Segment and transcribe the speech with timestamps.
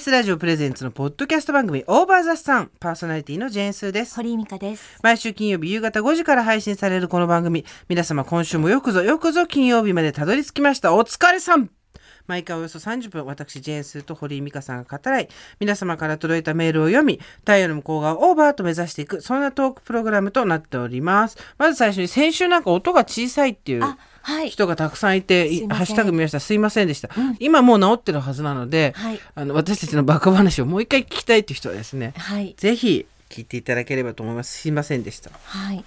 [0.00, 4.16] TBS ラジオプレゼンツのポッドキャスト番組オーバーザスタンパーソナリティのジェーンスーです。
[4.16, 4.98] 堀井美香です。
[5.02, 7.66] 毎週金曜日夕方5時から配信されるこの番組。
[7.86, 10.94] 皆様今週もよくぞよくぞ金曜日までたどり着きました。
[10.94, 11.68] お疲れさん。
[12.26, 15.28] 毎回およそ30分私ジェーンスーと堀井美香さんが語らい。
[15.58, 21.36] 皆様から届いたメールを読み太陽の向こう側をオーバーと目指していくそんなトークプログラムとなっております。
[21.58, 23.84] まず最初に先週なんか音が小さいっていう。
[23.84, 23.96] あ、はい。
[24.48, 25.76] 人がたくさんいて、すいません。
[25.76, 26.40] ハッシュタグ見ました。
[26.40, 29.20] すいませんでした、今もう治ってるはずなので、はい。
[29.34, 32.54] あの私たちのバカ話をもう一回聞きたいっていう人はですねはい。
[32.56, 34.60] ぜひ聞いていただければと思います。
[34.60, 35.30] すいませんでした。
[35.44, 35.84] はい。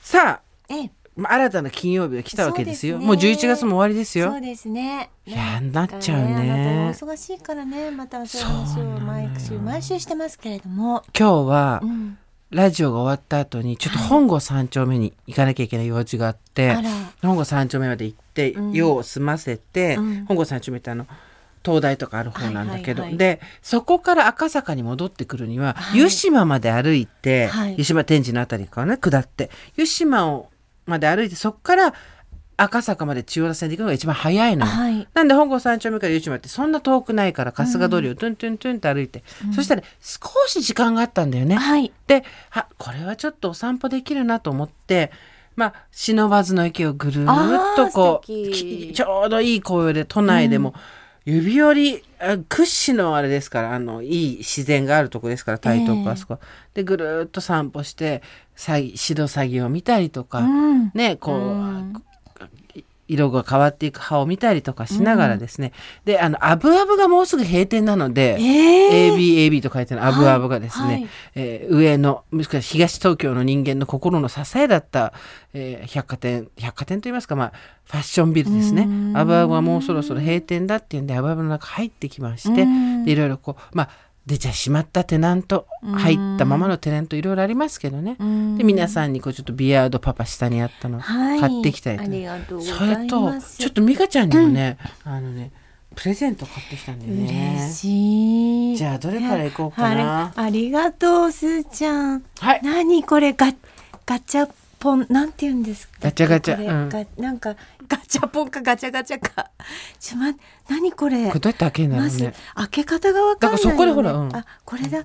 [0.00, 2.94] さあええ、まあ新たな金曜日が来たわけですよ。
[2.94, 3.28] そうですね。
[3.28, 4.30] もう11月も終わりですよ。
[4.30, 5.10] そうですね。
[5.26, 6.92] いやなっちゃうね。
[6.92, 11.04] 忙しいからね、またそういう話を毎週毎週してますけれども。
[11.18, 12.18] 今日はうん。
[12.56, 16.90] ラジオが終わった後にちょっと本郷三丁目に行かなきゃいけない用事があって、あら。
[17.20, 20.24] 本郷三丁目まで行って、うん用を済ませて、うん。
[20.24, 21.06] 本郷三丁目ってあの
[21.62, 23.18] 東大とかある方なんだけど、はいはいはい。
[23.18, 26.00] でそこから赤坂に戻ってくるには、はい。
[26.00, 27.74] 湯島まで歩いて、はい。
[27.76, 29.50] 湯島天神のあたりからね下って。
[29.76, 30.48] 湯島を
[30.86, 31.94] まで歩いてそこから
[32.58, 34.72] 赤坂まで中央線で行くのが一番早いのよ。
[34.72, 35.08] はい。
[35.12, 39.22] なんで本郷三丁目から湯島ってそんな遠くないから春日通りをトゥントゥントゥンって歩いて、
[39.54, 41.56] そしたら少し時間があったんだよね。
[41.56, 41.92] はい。
[42.06, 45.10] であこれはちょっとお散歩できるなと思って
[45.54, 50.74] まあ忍ばずの池をぐるーっとこうちょうどいい紅葉で都内でも、
[51.26, 56.38] 指折りあ屈指のあれですからあのいい自然があるとこですから台東区ええあそこ、
[56.72, 58.22] でぐるーっと散歩して
[58.54, 60.90] さぎ白鷺を見たりとか、うん。
[60.94, 62.02] ねこう、うん
[63.08, 65.72] 色が変わっていく葉を見たりとかしながらですね、
[66.04, 70.94] であのアブアブがもうすぐ閉店なので、ええ ABAB と書いてあるアブアブがですね、はい。
[70.94, 75.12] はいえー上のもしくは東東京の人間の心の支えだった、
[75.52, 77.52] えー百貨店百貨店といいますか、まあ、
[77.84, 78.82] ファッションビルですね。
[78.82, 79.16] うん。
[79.16, 82.66] アブアブはもうそろそろ閉店だっていうんでアブアブの中入ってきまして
[83.10, 91.40] いろいろこうまあ出ちゃしまったテナント入ったままのテナントいろいろありますけどねうんで皆さんにこうちょっとビアードパパ下にあったのはい。
[91.40, 93.32] 買ってきたりとありがとうごそれと。
[93.58, 95.52] ちょっと美香ちゃんにもね、あのね
[95.94, 98.76] プレゼント買ってきたんだよね嬉しい。
[98.76, 102.22] じゃあどれからいこうかなありがとうすーちゃん。
[102.40, 103.52] はい何これガ
[104.06, 104.48] ガチャ
[104.78, 105.94] ポンなんて言うんですか？
[106.00, 107.54] ガチャガチャうんがなんか
[107.88, 109.50] ガチャポンかガチャガチャか。
[109.98, 110.32] ちょま
[110.68, 111.40] 何これこれ？
[111.40, 113.76] どうやって開けるんだろまずうね開け方がわかんないよ、ね。
[113.76, 115.04] だからそこでほらうんあこれだ。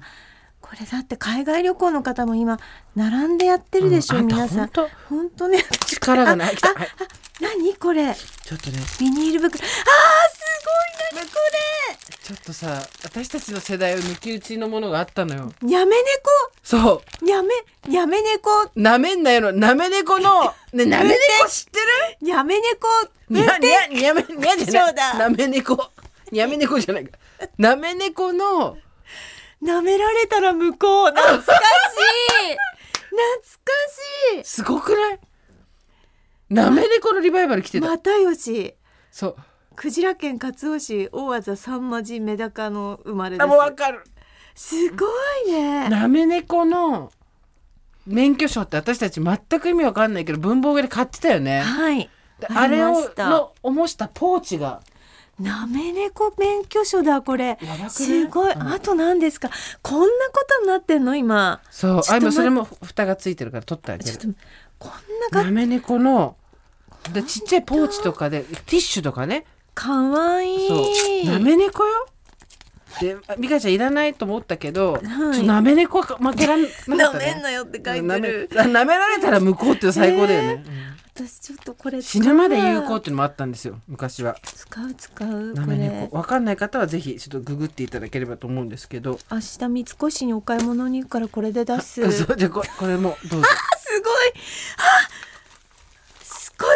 [0.72, 2.58] これだって海外旅行の方も今
[2.96, 4.70] 並んでやってるでしょ、うん皆さん。
[5.10, 5.50] 本当？
[5.50, 5.66] ね。
[5.86, 6.56] 力がない。
[6.56, 6.58] あ
[7.42, 7.76] 何？
[7.76, 8.16] これ。
[8.16, 8.80] ちょっとね。
[8.98, 9.66] ビニール袋。
[9.66, 9.68] あーす
[11.12, 11.34] ごい何こ
[12.24, 15.52] ちょっとさ私たちの世代を抜き打ちのものがあったのよ。
[15.62, 15.98] れやめ
[16.64, 17.50] そ猫やめ
[17.94, 18.50] やめ猫。
[18.74, 19.42] うなめんなよ。
[19.42, 21.20] のなめ猫のねなめ猫？
[21.50, 22.88] 知ってやめ猫。
[23.30, 25.16] るにゃにゃにゃめにゃじゃそうだ。
[25.16, 25.92] ないなめ猫。
[26.32, 27.06] にゃめ猫じゃない。
[27.06, 27.18] か
[27.58, 28.78] なめ猫の
[29.64, 31.08] 舐められたら向こう。
[31.08, 31.52] 懐かしい。
[33.12, 33.32] 懐
[33.64, 35.20] かしすごくない？
[36.50, 38.76] なめ猫のリバイバル来てた、い又吉
[39.12, 39.36] そう。
[39.76, 44.04] クジラ県勝尾市大技三魔寺メダカの生まれであもうわかる。
[44.54, 45.06] すすご
[45.48, 45.90] いね。
[45.90, 47.12] なめ猫の
[48.06, 51.62] 免許証って私たち全く意味わかんないけど文房具で買ってたよね。
[51.62, 52.10] はい。
[52.40, 54.82] であれをの模したポーチが
[55.42, 57.48] なめ猫免許証だこれ。
[57.48, 57.90] やばくない？
[57.90, 58.62] すごい、うん。
[58.62, 59.50] あと何ですか？
[59.82, 61.62] こんなことになってんの今。
[61.70, 62.02] そう。
[62.10, 64.40] あ今それも蓋がついてるから取ってあげちょっると
[64.80, 64.92] こん
[65.32, 66.36] ながなめ猫の
[67.14, 69.46] でちっちゃいポーチとかでティッシュとかね。
[69.74, 71.24] かわい。
[71.24, 72.08] いなめ猫よ
[73.00, 75.02] であ美香ちゃんいらないと思ったけど、はい。
[75.02, 78.50] ちょっとなめ猫は負けらんなかったなねめんなよって書いてる。
[78.58, 84.38] あな められたら向こうって最高だよね、うん私ちょっとこれ死ぬまで有効っていうのもあったんですよ昔は。
[84.44, 86.16] 使う使うなめ猫。
[86.16, 89.20] わかんない方はぜひちょっとググっていただければと思うんですけど。
[89.30, 92.10] 明日三越にお買い物に行くからこれで出す。
[92.12, 93.42] すそうじゃあここれもどうぞ。
[93.42, 94.32] ごいあすごい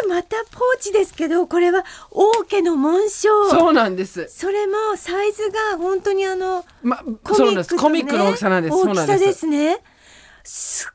[0.08, 3.50] またポーチですけどこれは王家の紋章。
[3.50, 4.26] そうなんです。
[4.28, 8.74] それもサイズが本当にあのまコミックと、ね、コミックの大きさなんです。
[8.74, 9.40] 大きさでです。
[9.40, 9.78] すね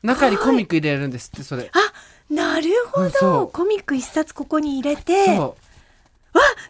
[0.03, 1.69] 中にコミック入れるんですってそれ。
[1.73, 3.51] あなるほうんそどう。
[3.51, 5.27] コミック一冊ここに入れて。
[5.29, 5.55] わそ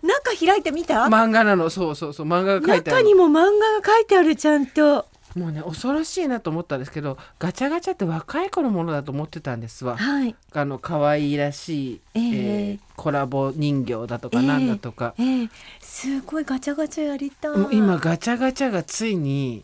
[0.02, 1.70] 中開いてみた、う漫画なの。
[1.70, 2.26] そうそうそう。
[2.26, 3.04] 漫画が書いてある。
[3.04, 5.06] 中にも漫画が書いてあるちゃんと
[5.36, 9.96] もうね恐ろしいなと思ったんですけどガチャガチャって若い子のものだと思ってたんですわ。
[9.98, 10.36] はい。
[10.54, 15.50] あの可愛いらしい、えええーコラボ人形だとかなんだとか、ええ
[15.80, 17.52] すごいガチャガチャやりたい。
[17.72, 19.64] 今ガチャガチャがついに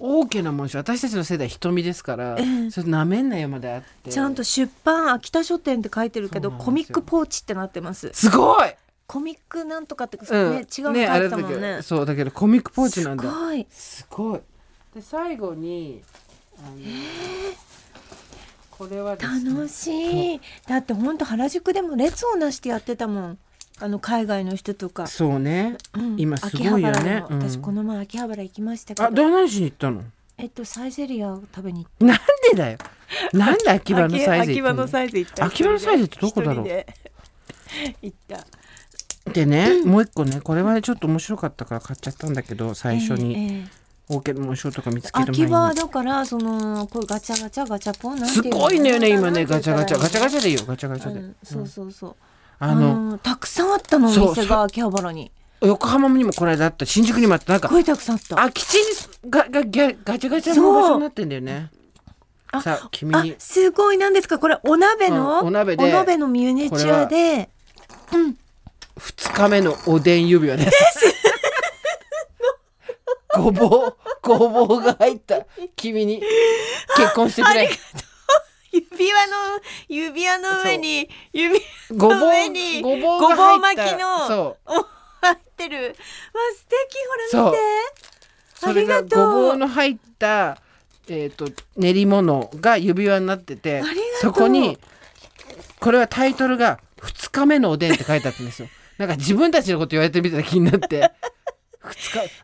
[0.00, 2.70] 王家の紋章私たちの世代瞳ですから、ええ。
[2.70, 4.10] それなめんなよまであって。
[4.10, 8.10] ちゃんと出版秋田書店って書いてるけどコミックポーチってなってます。
[8.12, 8.74] すごい！
[9.06, 10.50] コミックなんとかって、うん。
[10.52, 11.06] ね違うの書いてたもんね。
[11.08, 13.22] あれだけどそうだけどコミックポーチなんだ。
[13.22, 13.66] すごい。
[13.70, 14.40] すごい
[14.94, 16.02] で最後に
[16.58, 16.76] あの
[18.70, 20.40] これはね楽しい。
[20.66, 23.38] だってほんと原宿でも列をなしてやってたもん。
[23.80, 25.76] あの海外の人とか、そうね。
[25.94, 26.16] うん。
[26.18, 27.22] 今すごいよね。
[27.28, 29.06] 私この前秋葉原行きましたけど。
[29.06, 30.02] あど何しに行ったの？
[30.36, 32.18] えっとサイゼリアを食べに行っなん
[32.50, 32.78] でだよ。
[33.32, 35.44] なんで秋葉のサイズ秋葉のサイズ行った。
[35.44, 36.66] 秋葉のサイズってどこだろう？
[38.02, 38.46] 行った。
[39.32, 43.77] でね、もう一個ねこれはねちょっと面白かったから買っちゃったんだけど最初に、えええ
[44.10, 49.98] えオーケーモンショーとか見つける秋葉は前にだからそのこうガチャガチャガチャポンなんてすいうのごいのよね今ねガチャガチャ。
[49.98, 50.62] ガチャガチャャでいいよ。
[50.66, 51.36] ガチャガチャで、うん。
[51.42, 52.16] そうそうそう。
[52.58, 55.30] あのたくさんあったのおそう店が秋葉原に。
[55.60, 56.86] 横浜にもこの間あった。
[56.86, 57.52] 新宿にもあった。
[57.52, 58.36] なんかすごいたくさんあった。
[58.36, 61.70] 空き地にががギャガチャガチャの場所になってんだよね。
[62.50, 64.38] あさあ君あにすごいなんですか？
[64.38, 65.84] これお鍋の、うんお鍋で。
[65.84, 67.50] お鍋のミニチュアで
[68.98, 71.14] 2日目のおでん指輪です
[73.36, 75.46] ごぼうごぼうが入った。
[75.76, 76.22] 君に
[76.96, 77.68] 結婚してくれ。
[78.72, 79.34] 指輪の
[79.88, 81.60] 指輪の上に指
[81.96, 84.70] ごぼうの上にごぼうがごぼう巻きのそう。
[84.70, 84.72] お
[85.20, 85.88] 入ってる。
[85.88, 85.94] わ
[86.54, 86.66] 素
[87.30, 87.58] 敵ほら見て。
[88.54, 89.32] それがありがとう。
[89.32, 90.58] ごぼうの入った
[91.10, 93.82] えー、と練り物が指輪になってて
[94.20, 94.78] そこに
[95.80, 98.68] これはタイトルが「2日目のおでん」って書いてあったんですよ。
[98.98, 100.98] なんか自分たちのこと言われてるみたいな気になって。
[100.98, 101.12] 2日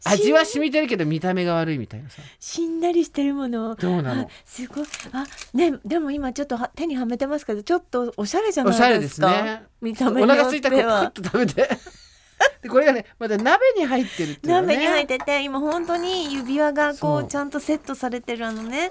[0.05, 2.23] 味は染みてるけど見た目が悪いみたいなさ。
[2.41, 3.75] しんなりしてるもの。
[3.75, 4.23] どうなの？
[4.23, 4.87] あすごい。
[5.13, 11.69] あねでも今ちょっとは手にはめてますけどちょっとおしゃれじゃおしゃれですないですかね見た目お腹すいたらクッと食べて。
[12.63, 14.55] でこれがねまだ鍋に入ってるってね。
[14.55, 18.91] 鍋に入ってて今本当に指輪がこそううちゃんとセットされてるあのね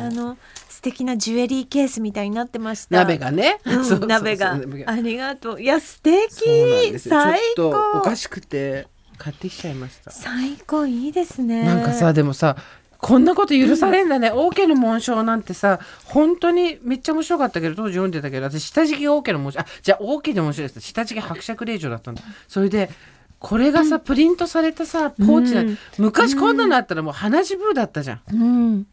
[0.00, 2.96] あの素敵なジュエリーケースみたいになってました。
[2.98, 4.60] 鍋がね、うん鍋が。
[4.86, 5.60] ありがとう。
[5.60, 6.98] いや素敵。
[6.98, 8.86] 最ちょっとお高かしくて
[9.18, 10.10] 買ってきちゃいました。
[10.10, 11.64] 最高いいですね。
[11.64, 12.56] なんかさでもさ
[12.98, 20.80] こんなこと許されんだね、オーケーの紋章なんてさ本当にめっちゃ面白かったけど当時読んでたけど私下敷きがオーケーの紋章あじゃあオーケーで面白いです。
[20.80, 22.22] 下敷き伯爵令嬢だったんだ。
[22.48, 22.90] それで
[23.38, 25.78] これがさ、プリントされたさポーチな、うん。
[25.98, 28.86] 昔こんなのあったらもう鼻血ブーだったじゃん、うん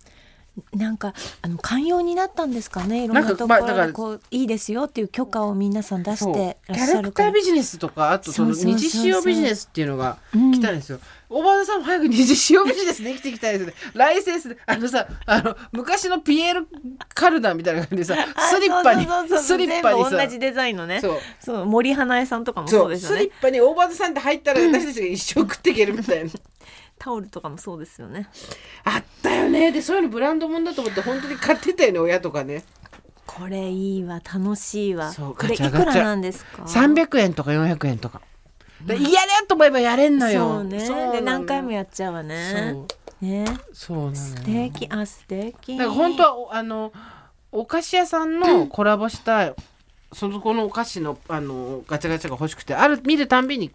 [0.73, 7.01] なんかあの寛容になったんですかねいろんなところでこういいですよっていう許可を皆さん出してキらっしゃるから。
[7.01, 10.51] ャラクタービジネスとかあとその二次使用ビジネスっていうのがうん。
[10.51, 10.99] 来たんですよ、
[11.29, 13.73] おばあさんも早く二次使用ビジネスできていきたいですね。
[13.93, 16.67] ライセンスであのさあの昔のピエール・
[17.13, 19.05] カルダンみたいな感じでさあスリッパに
[19.39, 21.01] スリッパに同じデザインのね。
[21.01, 21.19] そう。
[21.41, 23.17] そう森花江さんとかもそうですよね。
[23.17, 26.29] スリッパに大場さんって入ったら私たちが一生食っていけるみたいな
[27.05, 28.27] タオルとかもそうですよね。
[28.83, 29.71] あったよね。
[29.71, 32.63] でそういうのブランドもんだと思って本当に買ってたよね親とかね。
[33.27, 35.11] これいいわ楽しいわ。
[35.11, 38.21] そうこれいくらなんですか？300円とか400円とか。
[38.83, 39.07] でやれ
[39.47, 40.47] と思えばやれんのよ。
[40.47, 40.79] そうね。
[41.11, 42.75] で何回もやっちゃうわね。
[43.21, 43.45] ね。
[43.71, 44.87] そうな素敵。
[44.89, 45.75] あ素敵。
[45.75, 46.91] なんか本当はおあの
[47.51, 49.53] お菓子屋さんのコラボした
[50.15, 53.69] そのこのお菓子のあのガチャガチャが欲しくてある見るたんびに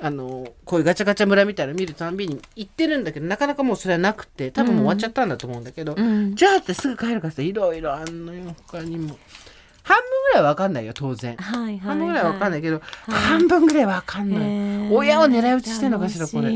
[0.00, 6.34] あのこういうガチャガチャ村みたいなの見るたんびに行ってるんだけどなかなかもうそれはなくて多分もう終わっちゃったんだと思うんだけど、うん。
[6.34, 8.56] じゃあってすぐ帰るからさいろいろあんのよ。
[8.66, 9.16] 他にも。
[9.84, 11.36] 半分ぐらいは分かんないよ当然。
[11.36, 12.80] はいはい、はい、半分ぐらいは分かんないけど、い。
[13.06, 16.50] 半分ぐらい分かんない、親を狙い撃ちしてんのかしらこれ、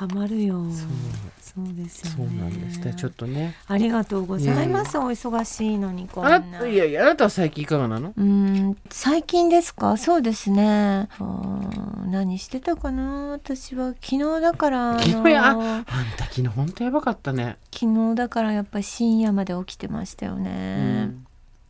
[0.00, 0.54] ハマるよ。
[0.70, 1.74] そう。
[1.74, 2.28] ですよね。
[2.30, 2.78] そうなんです。
[2.80, 3.54] ねちょっとね。
[3.66, 4.96] ありがとうございます。
[4.96, 8.14] お忙しいのにこんあないやいやあなたは最近いかがなの？
[8.16, 9.98] うん最近ですか？
[9.98, 11.08] そうですね。
[11.20, 13.32] うん何してたかな？
[13.32, 15.44] 私は昨日だから昨日や？
[15.44, 15.84] ああん
[16.16, 21.26] た昨日ほんとやばかったね、昨日だからやっぱり深夜まで起きてましたようね、ん。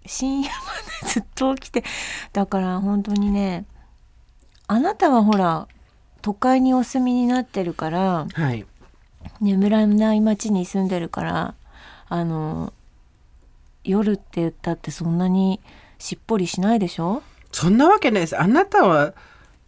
[0.06, 0.54] 深夜ま
[1.02, 1.82] でずっと起きて
[2.32, 3.64] だから本当にね
[4.68, 5.66] あなたはほら
[6.22, 8.66] 都会にお住みになってるからはい。
[9.40, 11.54] 眠らない町に住んでるから
[12.08, 12.72] あの
[13.84, 15.60] 夜って言ったってそんなに
[15.98, 17.22] しっぽりしないでしょ？
[17.52, 18.40] そんなわけないです。
[18.40, 19.12] あなたは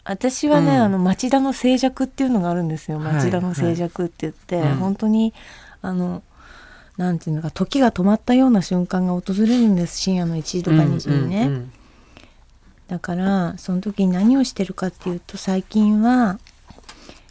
[0.05, 0.83] 私はね、うん。
[0.83, 2.99] あの町田の静寂っていうのがあるんですよ。
[2.99, 4.71] はい町田の静寂って言って、はい。
[4.71, 4.77] うん。
[4.77, 5.33] 本当に
[5.81, 6.23] あの
[6.97, 9.99] なんていうのか時が止まったような瞬間が訪れるんです。
[9.99, 11.73] 深夜の1時とか2時にね、うんうん
[12.93, 16.39] だからその時に何をしてるかっていうと最近は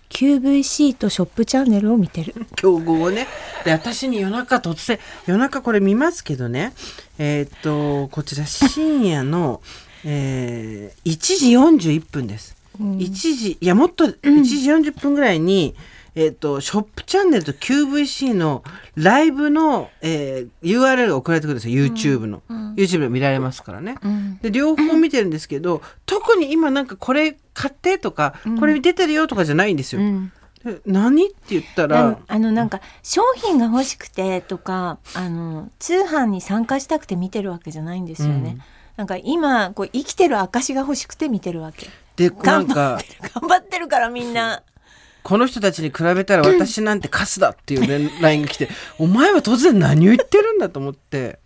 [0.09, 2.33] QVC とショップチャンネルを見てる。
[2.57, 3.27] 競合をね。
[3.63, 6.73] で私に夜中突然夜中これ見ますけどね。
[7.19, 9.61] えーっとこちら深夜の、
[10.03, 12.97] えー1時41分です、うん。
[12.97, 15.75] 1時いやもっと1時40分ぐらいに、
[16.13, 18.63] えっ、と、ショップチャンネルと QVC の
[18.95, 22.41] ライブの、えー URL が送られてくるんですよ、YouTube の。
[22.75, 23.95] YouTube で見られますからね。
[24.03, 30.01] うんで、両方見てるんですけど、特に今なんかこれ買ってとか、これ出てるよとかじゃないんですよ。
[30.85, 38.55] 何って言ったでらも、あのなんか商品が欲しくてとかあの通販に参加したくて見てるわけじゃないんですよね。
[38.55, 38.61] うん
[38.97, 41.87] なんか今こう生きてる証が欲しくて見てるわけ。
[42.17, 42.99] で、なんか、
[43.33, 44.61] 頑張ってるからみんな。
[45.23, 51.39] この人たちに比べたら私なんてカスだっていう連 LINE が来て、お前は突然何を言ってるんだと思って。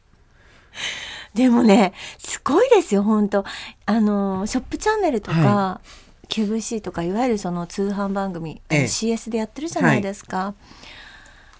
[1.34, 3.44] でもねすごいですよ本当。
[3.86, 5.82] あのショップチャンネルとか、は
[6.29, 8.84] QVC とかいわゆるその通販番組、ええ。
[8.86, 10.53] CS でやってるじゃないですか。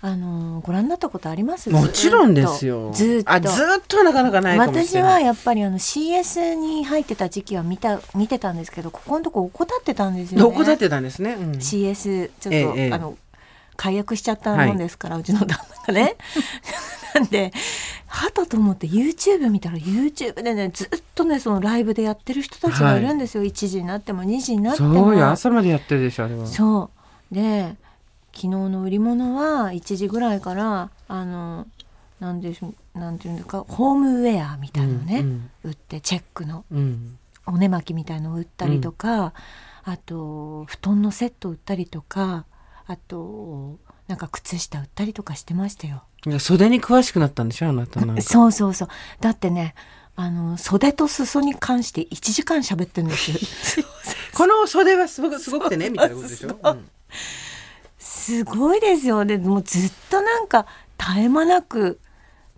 [0.08, 1.72] あのご覧になったことあります？
[1.72, 2.92] もちろんですよ。
[2.94, 4.98] ずーっとあ、ずーっとはなかなかない私。
[5.00, 10.44] はいやっぱりあの CS に入ってた時期は見た見てたんですけどここのとこ怠ってたんですよね。
[10.44, 11.34] どこだってたんですね？
[11.34, 13.18] うん CS ちょっと、ええええあの
[13.78, 15.58] 解約しちゃったもんですから、うちの旦
[15.88, 16.16] 那がね。
[17.16, 17.52] なんで
[18.08, 24.94] はたと思って YouTube 見たら YouTube でねずっとねそのライブでやってる人たちがいるんですよ、1時になっても2時になっても。
[24.94, 26.46] そうよ、朝までやってるでしょ、あれは。
[26.46, 26.90] そ
[27.32, 27.76] うで
[28.36, 31.66] 昨日の売り物は1時ぐらいからあの
[32.20, 32.56] なんで
[32.94, 37.18] なんていうんですかホームウェアみたいなのね、うん売ってチェックのうん。
[37.48, 39.32] おね巻きみたいのを売ったりとか、
[39.84, 42.46] あと布団のセット売ったりとか
[42.88, 43.78] あと
[44.08, 46.04] なんか靴下売ったりとかしてましたよ。
[46.26, 48.20] いや袖に詳しくなったんでしょ、あなたな。
[48.24, 48.88] そうそうそう
[49.22, 49.76] だってね
[50.16, 53.86] あの袖と裾に関して1時間喋ってるんですよ。
[54.34, 56.58] この袖はすごくすごくてね、 みたいなことでしょ？
[56.64, 56.86] うん
[58.06, 62.00] すごいですよでもうずっとなんか絶え間なく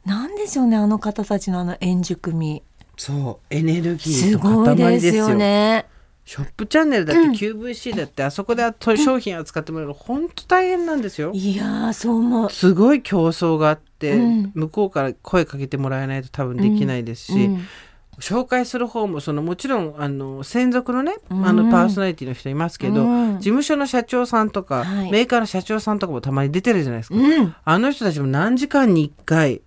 [0.05, 2.63] なんでしょうねあの方たちのあの円熟味
[2.97, 5.35] そう、エネルギーすのごい塊ですすよ。
[5.35, 5.85] ね。
[6.25, 8.63] ショップチャンネルだって QVC だって、あそこで
[8.97, 11.31] 商品扱ってもらうの本当大変なんですよ。
[11.33, 12.49] いやーそう思う。
[12.49, 17.67] すごい競争があって、うん向こうから声かけてもらえないと多分できないですし、うん
[18.19, 21.45] 紹介する方もそのもちろんあの専属のね、うん。
[21.45, 23.37] あのパーソナリティの人いますけど、うん。
[23.37, 25.11] 事務所の社長さんとか、はい。
[25.11, 27.55] メーカーの社長さんとかもたまに出てるじゃないですか、うん。
[27.63, 29.61] あの人たちも何時間に1回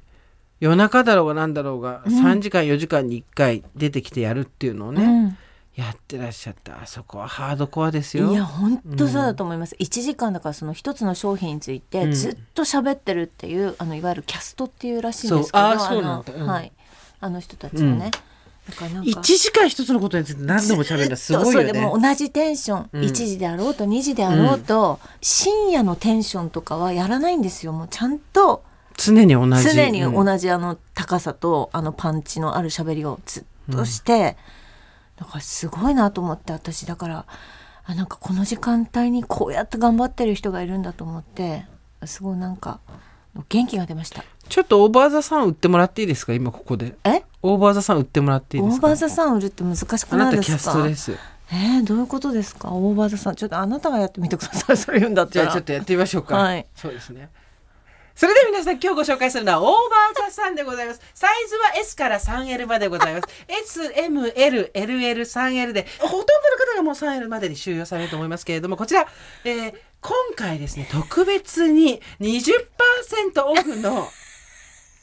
[0.58, 5.36] 夜中だろうが何だろうが、3時間4時間に1回出てきてやるっていうのをね、うん。
[5.76, 6.82] やってらっしゃった。
[6.82, 8.32] あそこはハードコアですよ。
[8.32, 12.12] いや本当そうだと思います、1時間だからその一つの商品についてうん。
[12.12, 16.32] ずっと喋ってるっていう、あのいわゆるキャストっていうらしいんですけどあーそうなんだ。
[16.34, 16.40] うん。
[16.40, 16.72] のはい。
[17.20, 18.10] あの人たちがね、だからなん
[18.72, 18.86] か。
[18.86, 23.02] 1時間一つのことについて何度も喋るのはすごいよそうでねも同じテンション、うん。
[23.02, 27.72] 1時であろうと2時であろうと、深夜のテンションとかはやらないんですよ。
[27.72, 28.62] もうちゃんと。
[28.96, 29.62] 常に同じ。
[29.74, 34.36] 常にうん同じあの高さとあのパンチのある喋りをずっとして、
[35.16, 36.86] だからすごいなと思って私。
[36.86, 37.24] だから
[37.84, 41.64] あなんかこの時間帯にこうやって頑張ってる人がいるんだと思って
[42.04, 42.80] すごいなんか
[43.48, 44.22] 元気が出ました。
[44.48, 46.34] ちょっと Over the Sun 売ってもらっていいですか？
[46.34, 46.94] 今ここで。
[47.04, 47.22] え？
[47.42, 48.86] Over the Sun 売ってもらっていいですか？
[48.86, 51.12] Over the Sun売るって難しくあなないたキャスですかトです。
[51.52, 52.70] えー、どういうことですか？
[52.72, 53.34] Over the Sun。
[53.36, 54.76] ちょっとあなたがやってみてください。
[54.76, 56.36] それ言うんだっ たらじゃあちょっとやってみましょうか。
[56.36, 56.66] はい。
[56.76, 57.28] そうですね。
[58.14, 61.00] それでは皆さん今日ご紹介するのは Over the Sun でございます。
[61.14, 63.26] サイズは S から 3L までございます。
[63.48, 66.26] S、M、L、LL、3L で、ほとんどの
[66.72, 69.06] 方がもう 3L までに収容されると思いますけれども、こちら、
[69.44, 74.08] えー今回ですね、特別に20%オフの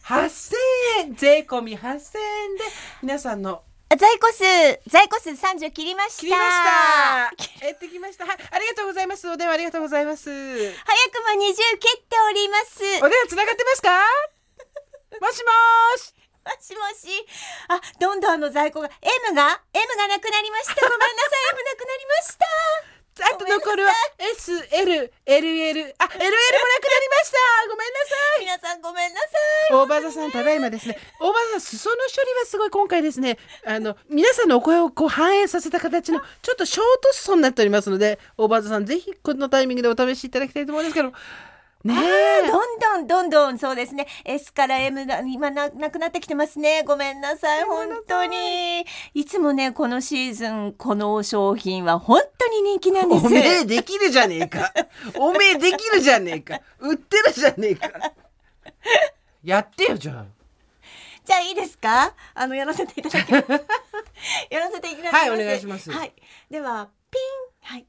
[0.07, 0.55] 8000
[0.99, 2.63] 円、税込み8000円で
[3.03, 4.43] 皆さんの在庫数
[4.87, 7.67] 在庫数30切りました切りました。
[7.67, 8.25] やってきました。
[8.25, 9.27] はい、ありがとうございます。
[9.29, 10.29] お電話ありがとうございます。
[10.29, 13.99] 早くも20切っておりますお電話つながってますか？
[15.19, 16.13] もしもーし
[16.45, 17.25] もしもし。
[17.67, 20.75] あ、どんどんあの在庫が、M が ?M がなくなりました。
[20.75, 22.96] ごめんなさい、 M なくなりました。
[23.23, 23.91] あと残るは
[24.35, 27.69] S、L、LL、あ、LL もなくなりました。
[27.69, 28.41] ごめんなさい。
[28.41, 29.27] 皆さんごめんなさ
[29.71, 29.73] い。
[29.73, 30.97] 大場座さんただいまですね。
[31.19, 33.37] 大場座裾の処理はすごい今回ですね。
[33.65, 41.11] あの皆さんのお声をこう反映させた形のちょっとショート裾になっておりますので大場座さんぜひこのタイミングでお試しいただきたいと思うんですけど
[41.87, 41.95] ね
[42.43, 42.47] え。
[42.47, 43.57] どんどんどんどん。
[43.57, 44.07] そうですね。
[44.25, 46.83] S から M が今ななくなってきてますね。
[46.83, 47.63] ごめんなさい。
[47.63, 48.85] 本当に。
[49.13, 53.25] いつもねこのシーズンこの商品は本当に人気なんです。
[53.25, 54.71] おめえできるじゃねえか。
[55.17, 56.59] おめえできるじゃねえか。
[56.79, 57.89] 売ってるじゃねえか。
[59.43, 60.25] やってよじゃあ。
[61.23, 62.13] じゃあいいですか？
[62.33, 63.45] あのやらせていただきます。
[64.49, 65.15] やらせていただきます。
[65.15, 65.91] はいお願いします。
[65.91, 66.13] はい。
[66.49, 67.73] ではピン。
[67.73, 67.85] はい。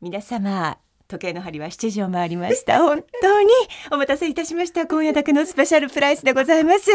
[0.00, 0.78] 皆様
[1.08, 2.80] 時計の針は7時を回りました。
[2.82, 3.48] 本当に
[3.92, 4.86] お待たせいたしました。
[4.86, 6.90] 今夜だけのスペシャルプライスでございます。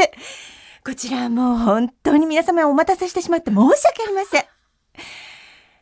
[0.86, 4.44] こちらもう本当に皆様お待たせしてしまって申し訳ありません。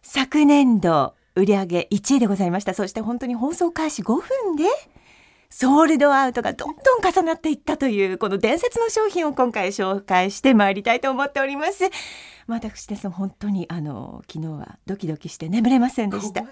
[0.01, 2.73] 昨年度売上1位でございました。
[2.73, 4.65] そして本当に放送開始5分で
[5.49, 11.89] ソールドアウトがどんどん重なっていったというこの伝説の商品を今回紹介してまいりたいと思っております。
[12.47, 13.09] 私です。
[13.09, 16.43] 本当にあの昨日はドキドキして眠れませんでした。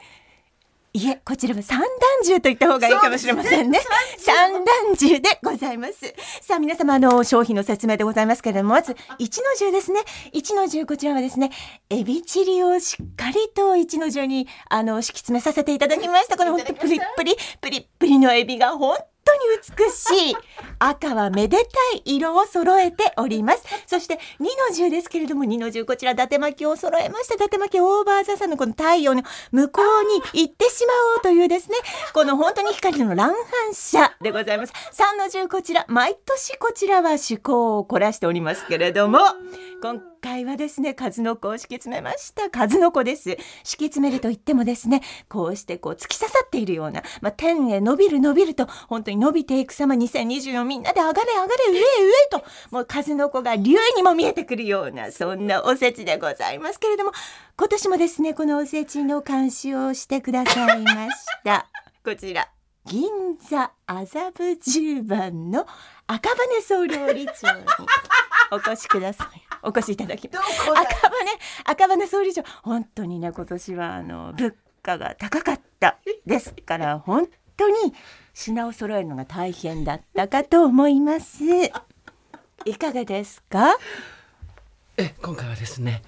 [0.99, 1.89] いえ、こちらは三段
[2.25, 3.79] 重と言った方がいいかもしれませんね。
[4.19, 6.13] 三段重でございます。
[6.41, 10.01] さあ、皆様、あの、商品の説明でございますけれども、まず、一の重ですね。
[10.33, 11.51] 一の重、こちらはですね、
[11.89, 16.37] エビチリをしっかりと一の重に、あの、敷き詰めさせていただきました。
[16.37, 19.41] この本当プリップリ、プリップリのエビが本当当に
[19.87, 20.37] 美しい。
[20.79, 21.65] 赤はめでた
[21.97, 23.65] い色を揃えております。
[23.87, 24.45] そして2
[24.81, 27.35] の10ですけれども、2の10こちら伊達巻きを揃えました。
[27.35, 31.77] 伊達巻きオーバーザさんのこの太陽の向こうに行ってしまおうというですね、
[32.13, 34.73] この本当に光の乱反射でございます。
[34.93, 39.19] 3の10こちら、毎年こちらは趣向を凝らしておりますけれども、
[39.83, 42.51] 今回はですね、数の子を敷き詰めました。
[42.51, 43.31] 数の子です。
[43.31, 51.85] 敷き詰めると言ってもですね、こうしてこう突き刺さっているような、まあ、天へ伸びる伸びると、本当に伸びていく様2024みんなで上がれ上がれ上へ上へ
[52.31, 57.13] と、もう数の子が竜にも見えてくるような、そんなおせちでございますけれども、
[57.57, 61.67] 今年もですね、このおせちの監視をしてくださいました。
[62.05, 62.49] こちら。
[62.87, 65.67] 銀座麻布十番の
[66.07, 67.65] 赤羽総料理長に
[68.51, 69.48] お越しください。
[69.63, 70.67] お越しいただきます。
[70.67, 70.83] どこだ？
[70.83, 71.11] 赤羽
[71.65, 72.43] 赤羽総理長。
[72.63, 77.75] 本当にね今年はあの物価が高かったですから本当に
[78.35, 81.43] 品を揃えるのが大変だったかと思います。
[82.65, 83.77] いかがですか？
[84.97, 86.03] え今回はですね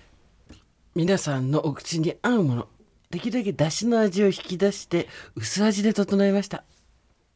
[0.94, 2.68] 皆さんのお口に合うもの
[3.10, 6.64] できるだけ出汁の味を引き出して薄味で整えました。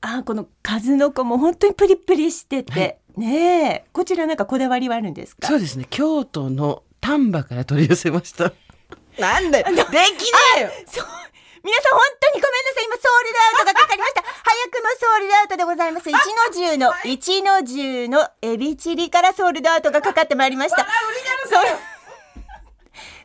[0.00, 3.84] あこの数の子も本当にプリプリしてて、はいねえ。
[3.92, 5.46] こちらなんかこだわりはあるんですか？
[5.46, 5.86] そうですね。
[5.90, 8.52] 京都の丹波から取り寄せました。
[9.18, 9.88] なんだよできね
[10.58, 10.70] えよ。
[10.86, 11.06] そう。
[11.62, 12.84] 皆さん本当にごめんなさい。
[12.84, 14.22] 今ソールドアウトがかかりました。
[14.22, 14.32] 早
[14.68, 16.10] くもソールドアウトでございます。
[16.10, 16.20] 一の
[16.52, 20.84] 重の一の重のエビチリからソールドアウトがかかってまいりました。
[21.48, 21.93] そう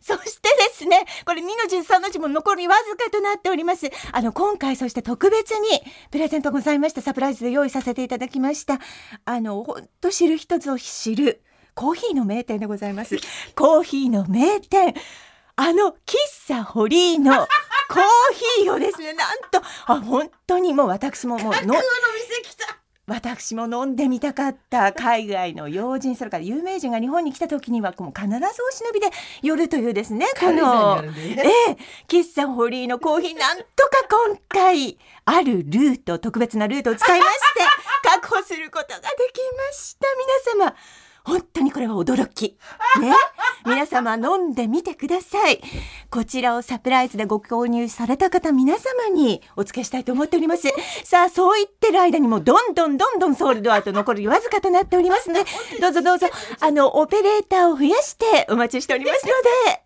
[0.09, 3.91] そしてですね、これ2の13の10も残りわずかとなっております。
[4.11, 7.01] あの、今回そして特別にプレゼントございました。
[7.01, 8.79] サプライズで用意させていただきました。
[9.25, 11.43] あの、ほんと知る人ぞ知る
[11.75, 13.17] コーヒーの名店でございます。
[13.53, 14.95] コーヒーの名店。
[15.55, 16.15] あの、喫
[16.47, 17.47] 茶堀井のコー
[18.61, 22.68] ヒーをですね、なんと、あ、本当にもう私ももうの、空の店来た
[23.09, 24.93] 私も飲んでみたかった。
[24.93, 28.39] 海外の要人それから有名人が日本に来た時にはもう必ずお
[28.71, 29.07] 忍びで
[29.41, 30.27] 寄るというですね。
[30.39, 33.67] このねええ喫茶堀井のコーヒーなんとか
[34.09, 37.61] 今回あるルート特別なルートを使いまして
[38.03, 40.07] 確保することができました。
[40.55, 40.75] 皆様
[41.29, 42.57] 本当にこれは驚き。
[42.99, 43.13] ね。
[43.65, 45.61] 皆様飲んでみてください。
[46.09, 50.69] こちらをサプライズでご購入された方皆様にお付けしたいと思っております。
[51.03, 55.45] さあ、そう言ってる間にもどんどんどんどんソールドアウト残りわずかとなっておりますので、
[55.79, 56.27] どうぞどうぞ、
[56.59, 59.83] あの、オペレーターを増やしてお待ちしておりますので、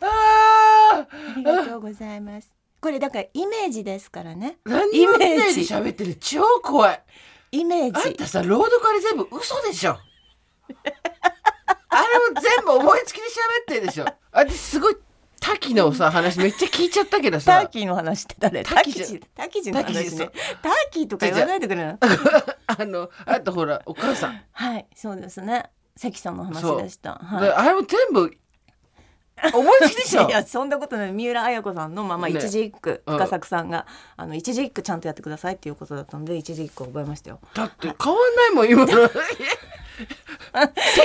[0.00, 2.53] あ ありがとうございます。
[2.84, 4.58] これだからイメージですからね。
[4.92, 5.62] イメージ？
[5.62, 6.16] 喋ってる。
[6.16, 7.02] 超怖い。
[7.52, 8.08] イメージ。
[8.08, 9.92] あんたさ朗読あれ全部嘘でしょ。
[11.88, 13.26] あれも全部思いつきで喋
[13.62, 14.04] ってるでしょ。
[14.32, 14.96] あですごい
[15.40, 17.52] 滝のさ話めっちゃ聞いちゃったけどタさ。
[17.60, 18.62] ーキーの話って誰？
[18.62, 20.32] タキタキじゃジタキジの話ねタキジそう。
[20.62, 21.96] ターキーとか言わないでくれな。
[22.66, 25.70] あのあとほらお母さん、はい、そうですね。
[25.96, 27.18] 関さんの話でした。
[27.40, 28.30] ではあれも全部
[29.52, 30.22] 思いつきでしょ？
[30.22, 30.26] い。
[30.26, 31.12] いや、そんなことない。
[31.12, 32.34] 三浦綾子さんのままね。
[32.38, 37.40] 一字一句、うん深作さんが、あの一字一句ちゃんとやってくださいっていうことだったので、一字一句覚えましたよ。
[37.54, 38.86] だって変わんないもん今。
[38.86, 39.10] の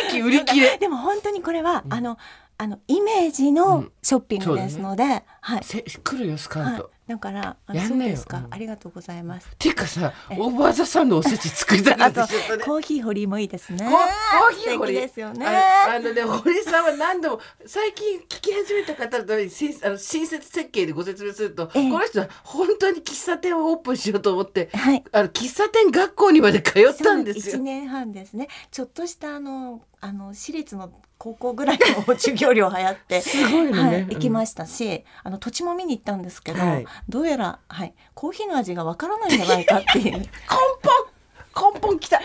[0.07, 0.77] 席売り切れ。
[0.79, 2.17] でも本当にこれは、あの、
[2.57, 5.63] あのイメージのショッピングですので、はい。
[5.63, 9.49] せ来るよスカウト、はい、だから、あのそうですか、うんありがとうございます。
[9.57, 13.79] ていうかさオーバーザさんのおせち作りたくなってきちゃったね コーヒー堀もいいですね。
[13.83, 15.47] ココーヒー素堀敵ですよね。
[15.47, 19.51] ああのね堀さんは何度も最近聞き始めた方のために
[19.83, 25.03] あの親切設計でご説明すると、ええこの人は本当に喫茶店をオープンしようと思って、はい。
[25.11, 27.59] あの喫茶店学校にまで通ったんです一よ。
[27.59, 28.49] 年半ですね。
[28.69, 33.81] ちょっとしたあのあの私立の高校ぐらいの授業料流行って すごいのね。
[33.81, 34.09] はい、うん。
[34.09, 36.85] 行きましたし、あの土地も見に行ったんですけど、はい。
[37.09, 40.13] どうやら、はい、コーヒーの味がわからないんじゃないかっていう。
[40.15, 42.21] 根本根本きた。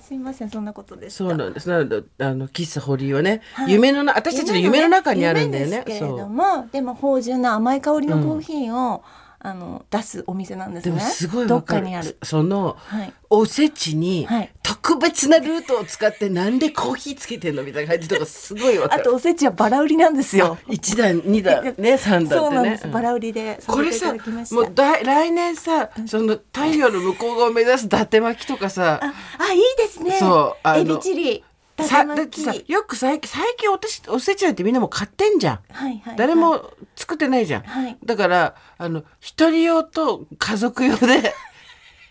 [0.00, 1.18] すいませんそんなことでした。
[1.18, 1.68] そうなんです。
[1.68, 3.72] なのであの喫茶堀井はね、はい。
[3.72, 5.70] 夢のな私たちの夢の中にあるんだよね。
[5.70, 9.04] 夢ですけれどもでも芳醇な甘い香りのコーヒーを、
[9.44, 11.00] あの出すお店なんですね。
[11.00, 12.16] すごいどっわかにある。
[12.22, 13.12] そのはい。
[13.28, 14.52] おせちにはい。
[14.62, 19.02] 特別なルートを使ってなんでコーヒーつけてんのみたいな感じとかすごいわかる。
[19.02, 20.58] あとおせちはバラ売りなんですよ。
[20.68, 22.28] 1段2段 ね3段ね。
[22.28, 22.92] そうなんです、うん。
[22.92, 24.14] バラ売りでこれさ
[24.52, 29.00] もうだい来年さその太陽の向こう側を目指す伊達巻きとかさ。
[29.02, 30.18] ああいいですね。
[30.20, 31.34] そうあのエビチリ。
[31.36, 31.44] 伊
[31.82, 35.60] さ達だってさよく最近最近おてしおせちなんてみんなもう買ってんじゃん。
[35.70, 37.62] はいはい誰も作ってないじゃん。
[37.62, 37.98] はい。
[38.04, 41.34] だからあの一人用と家族用で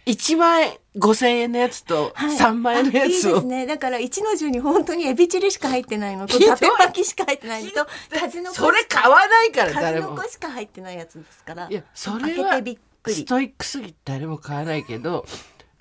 [0.05, 2.37] 1万円5,000円のやつとはい。
[2.37, 3.65] 3万円のやあいいつを、ですね。
[3.65, 6.57] だから一の重に本当にエビチリしか入ってないのと伊ひどい。
[6.57, 7.87] 達巻きしか入ってないのと
[8.19, 10.07] 数の子それ買わないから誰も。
[10.07, 10.29] 数の子。
[10.29, 11.67] しか入ってないやつですから。
[11.69, 12.61] いやそれは
[13.07, 15.25] ストイックすぎて誰も買わないけど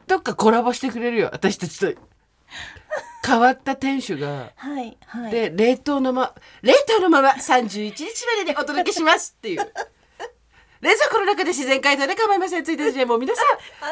[0.06, 1.30] どっかコラボしてくれるよ。
[1.32, 2.09] 私たちと。
[3.24, 4.52] 変わった店主が。
[4.56, 9.72] はいはいで冷凍のま冷凍のまま31日まででお届けしますっていう
[10.80, 12.64] 冷蔵庫の中で自然解凍で構いません。
[12.64, 13.42] 1日で もう皆さ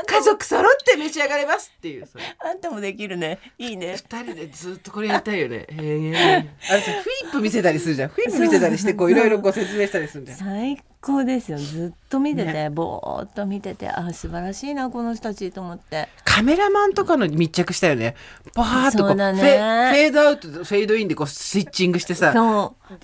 [0.02, 2.08] ん家族揃って召し上がれますっていう。
[2.38, 3.38] あんたもできるね。
[3.58, 3.96] いいね。
[3.96, 5.56] 二人でずっとこれやりたいよね。
[5.56, 8.08] へえあれさフリップ見せたりするじゃん。
[8.08, 10.38] フリップ見せたりしてこういろいろこう説明したりするじゃん。
[10.38, 11.58] 最高ですよ。
[11.58, 13.90] ずっと見てて、ねぼーっと見てて。
[13.90, 16.08] あ素晴らしいなこの人たちと思って。
[16.24, 18.14] カメラマンとかの密着したよね。
[18.54, 19.32] バーッとこそうね。
[19.34, 22.32] フェフェードアウトとフェードインでこうスイッチングしてさ。
[22.32, 22.98] そう。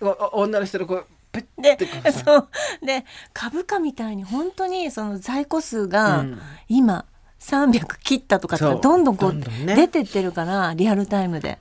[0.00, 2.48] そ うお女の人のこうペッでてこうさそう。
[2.84, 6.40] で株価みたいに本当にその在庫数がうん。
[6.68, 7.06] 今
[7.40, 11.58] 300切ったとかってどんどんこう出てってるからリアルタイムで。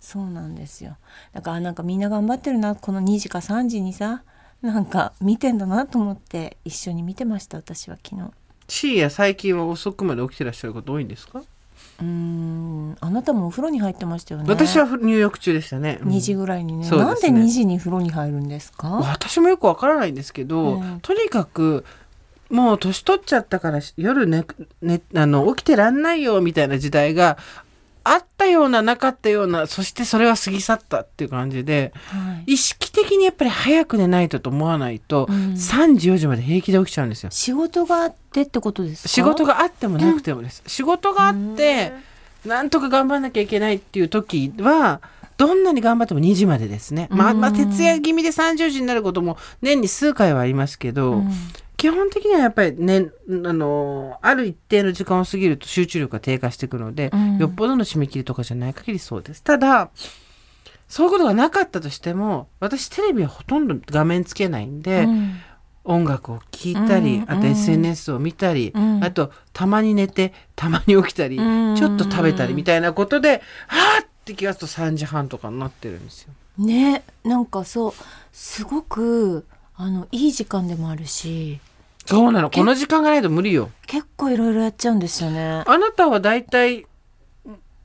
[0.00, 0.96] そうなんですよ。
[1.34, 2.74] だからなんかみんな頑張ってるな。
[2.74, 4.22] この2時か3時にさ
[4.62, 8.30] なんか見てんだなと思って一緒に見てました私は昨日。
[8.68, 11.42] シーや最近は遅くまで起きてらっしゃること多いんですか、
[12.00, 14.46] うーんあなたもお風呂に入ってましたよね。
[14.48, 16.08] 私は入浴中でしたね、うん。
[16.10, 16.96] 2時ぐらいにね,、ね。
[16.96, 18.88] なんで2時に風呂に入るんですか？
[18.88, 21.00] 私もよくわからないんですけど、うん。
[21.02, 21.84] とにかく
[22.50, 24.44] もう年取っちゃったから夜ね
[24.82, 27.38] ねあの起きてらんないよみたいな時代が
[28.04, 37.30] あったようななかったようなそしてそれは過ぎ去ったっていう感じではい、意識的にやっぱり早く寝ないとと思わないと、うん3時4時まで平気で起きちゃうんですよ。
[37.30, 39.08] 仕事があってってことですか？
[39.08, 40.62] 仕事があってもなくてもです。
[40.66, 41.92] 仕事があって
[42.46, 45.00] なんとか頑張んなきゃいけないっていう時は
[45.36, 47.08] どんなに頑張っても2時までですね。
[47.10, 51.30] まあまあうん徹夜気味で30時になることも年に数回はありますけど、うん
[51.80, 57.38] 基本的にはやっぱりねあのある一定の時間を過ぎると集中力が低下していくので、うん。
[57.38, 59.42] よっぽどの締め切りとかじゃない限りそうです。
[59.42, 59.88] ただ
[60.88, 65.40] そういうことがなかったとしても私テレビはほとんど画面つけないんで、うん。
[65.82, 67.46] 音楽を聴いたり、あとうん。
[67.46, 69.02] うん SNS を見たり、うん。
[69.02, 71.76] あとたまに寝てたまに起きたり、うん。
[71.76, 76.34] ちょっと食べたりみたいなことではーって気がすると3時半とかになってるんですよ。
[76.58, 77.04] ね。
[77.24, 77.92] なんかそう
[78.32, 81.58] すごくあのいい時間でもあるし
[82.10, 82.50] そうなの。
[82.50, 83.70] この時間がないと無理よ。
[83.86, 85.62] 結構いろいろやっちゃうんですよね。
[85.66, 86.86] あなたはだいたい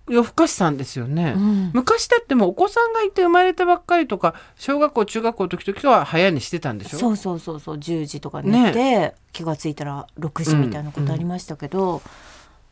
[0.07, 1.33] 夜更かしさんですよね。
[1.35, 1.71] うん。
[1.73, 6.99] 昔だってもうお子さんがいて生まれたばっかりとか小学校中学校の時とかは早寝してたんでしょ？
[6.99, 7.77] そうそうそうそう。
[7.77, 12.01] 10時とか寝て、気がついたら6時みたいなことありましたけど、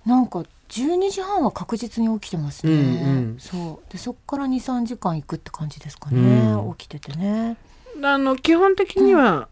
[0.06, 2.84] なんか12時半は確実に起きてますね、うんう
[3.36, 3.36] ん。
[3.40, 3.92] そう。
[3.92, 6.76] でそっから23時間行くって感じですかね、うん。
[6.76, 7.58] 起きててね。
[8.04, 9.48] あの基本的には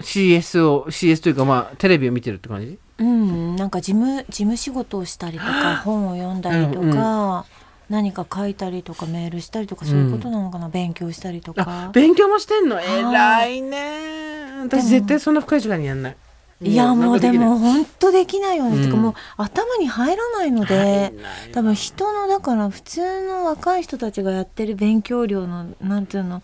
[0.00, 2.78] CS を CS というかまあテレビを見てるって感じ？
[2.98, 7.46] うんなんか事務事務仕事をしたりとか本を読んだりとか、
[7.88, 12.76] 何か書いたりとかメールしたりとかそういうことなのかな、勉強したりとあか勉強もしてんの？
[12.76, 12.86] はい。
[12.86, 14.62] 偉いね。
[14.64, 16.16] 私絶対そんな深い時間にやんない。
[16.60, 18.82] いやもうでも本当できないよね、うん。
[18.82, 21.12] てかもう頭に入らないので
[21.52, 26.42] 多分人のだから普通の若い人たちがやってる勉強量のなんていうの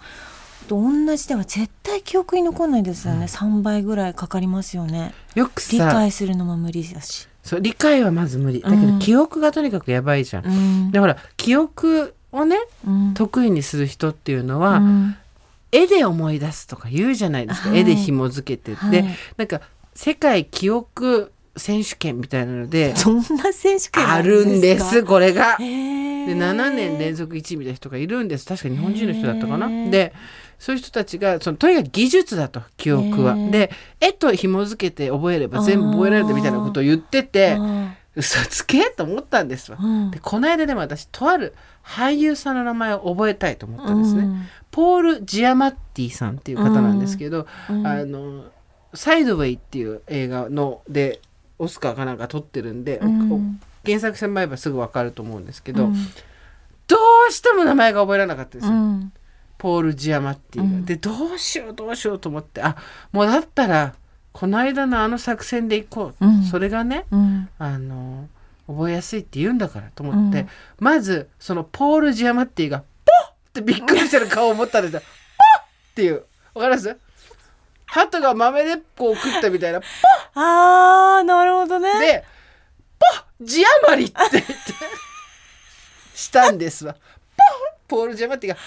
[0.65, 5.15] と同じでは絶対記憶に残んないですよね、3倍ぐらいかかりますよね。
[5.35, 8.61] よく理さ解するのも無理だし、そう理解はまず無理。
[8.61, 10.91] だけうんど記憶がとにかくやばいじゃん、うん。
[10.91, 13.15] でほら記憶をねうん。
[13.15, 15.17] 得意にする人っていうのは、うん。
[15.73, 17.81] 絵で思い出すとか言うじゃないですか、はい。
[17.81, 18.91] 絵で紐付けて、はい。
[18.91, 19.05] で
[19.37, 19.61] なんか
[19.95, 25.09] 世界記憶選手権みたいなので そんな選手権あるんですか？
[25.09, 25.57] これが。
[25.59, 25.65] で
[26.35, 28.47] 7年連続1位みたいな人がいるんです。
[28.47, 29.69] 確か日本人の人だったかな？
[29.91, 30.13] で
[30.59, 33.35] そういう人たちがそのとにかく技術だと記憶は。
[33.35, 39.79] で絵と紐付けて覚えれば全部覚えられるみたいなことを言っててあ嘘つけと思ったんですわ。
[39.81, 40.11] うん。
[40.11, 41.53] でこの間でも私とある
[41.85, 44.23] 俳優さんの名前を覚えたいと思ったんですね。
[44.23, 44.43] うん。
[44.71, 47.87] ポール・ジアマッティさんっていう方なんですけど、うん。
[47.87, 48.45] あの
[48.95, 51.21] サイドウェイっていう映画ので
[51.59, 53.61] オスカーかなんか撮ってるんで、うん。
[53.85, 55.95] 原作者前ばすぐわかると思うんですけど、うん。
[56.87, 56.97] ど
[57.29, 58.77] うしても名前が覚えられなかったんですよ。
[58.77, 59.13] うん。
[59.57, 60.65] ポール・ジアマッティが。
[60.65, 60.85] うん。
[60.85, 62.77] でどうしようどうしようと思ってあ
[63.13, 63.95] もうだったら
[64.33, 66.43] この間のあの作戦で行こう、うん。
[66.43, 67.49] それがねうん。
[67.59, 68.29] あの
[68.67, 70.49] 覚えやすいって言うんだからと思って、うん。
[70.81, 75.01] まずそのポール・ジアマッティがポッってびっくりしてる顔を持ったんですよ。
[75.01, 75.09] ポッ
[75.63, 76.25] っていう。
[76.55, 76.97] わかります？
[77.95, 79.87] 鳩が豆でこう食ったみたいなポ
[80.35, 81.93] あーなるほどね。
[81.93, 82.25] ッで
[82.99, 84.53] ポッジアマリって言って
[86.13, 86.95] したんですわ。
[86.95, 87.03] ポッ
[87.87, 88.63] ポール・ジアマッティがポ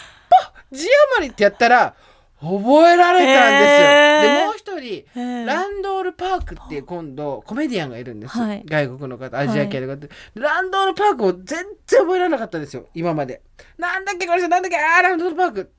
[0.75, 0.85] ッジ
[1.17, 1.93] アマリってやったら
[2.39, 4.21] 覚えられたんですよ。
[4.21, 8.63] でもう一人ランドール・パークっていう今度コメディアンがいるんです、はい。
[8.65, 13.41] 外国の方アジア系の方、ランドール・パークを全然覚えられなかったんですよ今まで。
[13.77, 15.71] なんだっけこれさなんだっけあーランドール・パーク。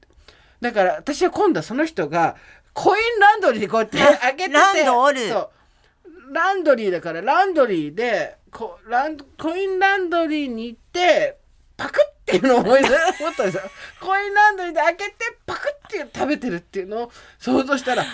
[0.60, 2.34] だから私は今度はその人が
[2.78, 4.52] コインランドリーでこうやって開けてて。
[4.52, 6.32] ランドールそう。
[6.32, 11.38] ランドリーだからランドリーでこランコインランドリーに行って
[11.76, 12.88] パクっていうのを思い出
[13.20, 13.62] 思ったんですよ。
[14.00, 15.14] コインランドリーで開けて
[15.44, 18.04] パクって食べてるっていうのを想像したら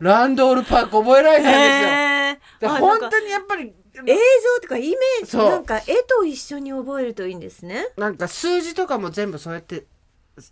[0.00, 2.72] ランドールパーク覚えられたんですよ。
[2.72, 3.72] で本当にやっぱり
[4.06, 7.86] 映像とかイメージなんか絵と一緒に覚えるといいんですね。
[7.96, 9.84] なんか数字とかも全部そうやって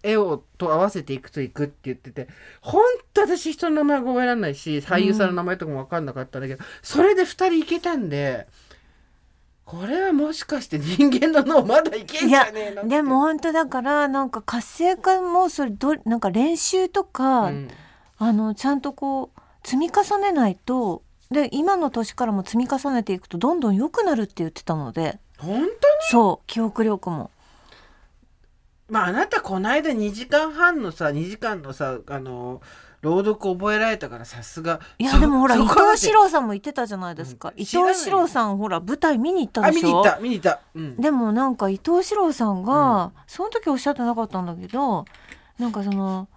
[0.02, 2.28] 絵をと合わせていくといくって言ってて
[2.60, 2.82] 本
[3.14, 8.46] 当私人の名前が覚えられないし俳優さんの名前とかも分かんなかったんだけど、それで2人いけたんで
[9.64, 17.68] これはもしかして人間の脳まだいけんじゃねえのでも本当だからなんか活性化もそれどなんか練習とか、うん。
[18.20, 25.20] あのちゃんとこう積み重ねないとで今の年からも積み重ねていくとどんどん良くなるって言ってたので。
[25.38, 25.68] 本当に？
[26.10, 27.30] そう記憶力も。
[28.88, 32.62] まああなたこの間2時間半のさ2時間のさあの
[33.00, 34.80] 朗読覚えられたからさすが。
[34.98, 37.66] いやそでもほら伊藤四郎さんも言ってたじゃないですか、伊うん。
[37.66, 39.86] 知らない藤四郎さんほら舞台見に行ったあでしょ？
[39.86, 45.04] 見に行った見に行った、うん、でもなんか伊藤四郎さんが、その時おっしゃってなかったんだけど
[45.58, 46.28] なんかその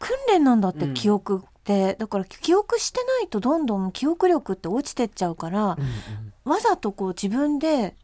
[0.00, 0.94] 訓練なんだってうん。
[0.94, 6.52] 記憶って、だから記憶してないとどんどん記憶力って落ちてっちゃうから、うんうん。
[6.52, 7.94] わざとこう自分で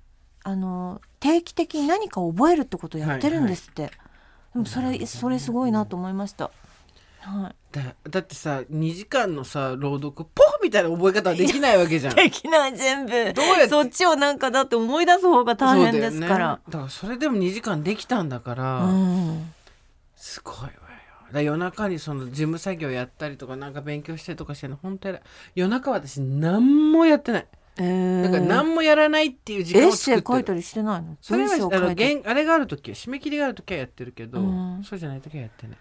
[0.49, 3.91] あの定期的に何か覚えるってことをやってるんですって、
[4.55, 6.51] でもそれそれすごいなと思いました。
[7.21, 7.57] はい。
[7.71, 10.27] だだってさ2時間のさ朗読ポン
[10.63, 12.15] みたいな覚え方はできないわけじゃん。
[12.17, 13.13] できない全部。
[13.35, 13.69] どうやって？
[13.69, 16.39] そっちをなんかだって思い出す方が大変ですから。
[16.39, 19.53] だよね、だからそれでも2時間できたんだから、うん
[20.17, 20.73] すごいわよ。
[21.31, 25.21] だ夜中にその事務作業やったりとかなんか勉強してとかしてるの本当や
[25.55, 27.47] 夜中私何もやってない
[27.79, 30.17] えーだから何もやらないっていう時間を作ってる。
[30.17, 31.17] セイ書いたりしてないの？
[31.21, 31.87] それはあの原
[32.25, 34.83] あれがある時は締め切りがある時はやってるけど、うん。
[34.85, 35.77] そうじゃない時はやってない。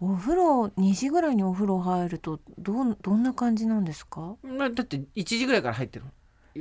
[0.00, 4.34] お風呂2時ぐらいにお風呂入るとどんどんな感じなんですか？
[4.42, 6.10] まあ、だって1時ぐらいから入ってるの。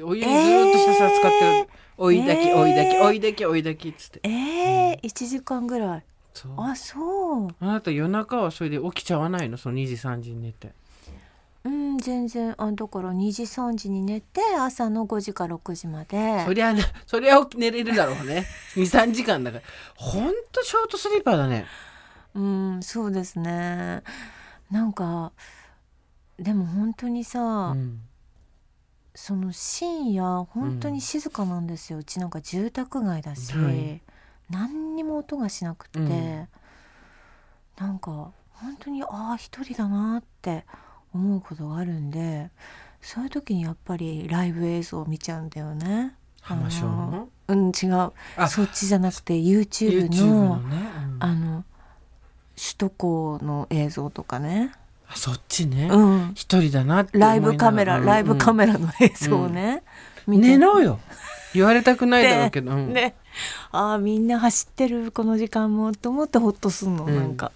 [0.08, 2.58] お湯にずーっとひたすら使ってる、追いだきえー。
[2.62, 4.19] 追いだき追いだき追いだきっつって。
[4.23, 6.04] えー1時間ぐらい。
[6.58, 7.47] あそう。
[7.60, 9.58] あなた夜中はそれで起きちゃわないの？
[9.58, 10.71] その2時3時に寝て
[11.63, 12.56] うん全然。
[12.58, 16.43] あだから2時3時に寝て朝の5時から6時まで。
[16.45, 18.45] そりゃねそりゃ起き寝れるだろうね。
[18.76, 19.63] 23時間だから。
[19.95, 21.65] ほんとショートスリーパーだね。
[22.34, 24.02] うんそうですね。
[24.71, 25.32] なんか
[26.39, 28.02] でも本当にさ、うん。
[29.13, 34.02] その深夜本当に静かなんですよ、うちなんか住宅街だし、はい。
[34.50, 36.47] 何にも音がしなくて、うん。
[37.78, 40.65] なんか本当にああ一人だなって
[41.13, 42.50] 思うことがあるんで
[43.02, 46.15] そういう時にやっぱりライブ映像を見ちゃうんだよね。
[46.41, 47.30] 浜省の？
[47.47, 48.12] うん違う。
[48.38, 50.78] あそっちじゃなくて YouTube の YouTube のね、
[51.15, 51.17] うん。
[51.19, 51.63] あの
[52.56, 54.71] 首都高の映像とかね、
[55.08, 55.89] あそっちね。
[55.91, 59.84] うん、一、人だなライブカメラ、うんライブカメラの映像をね、
[60.28, 60.47] 見て。
[60.47, 61.00] 寝ろよ。
[61.54, 63.15] 言われたくないだろうけど、う んね。
[63.71, 67.15] ああみんな走ってるこの時間もと思ってホッとすんの、うん。
[67.15, 67.52] なんか。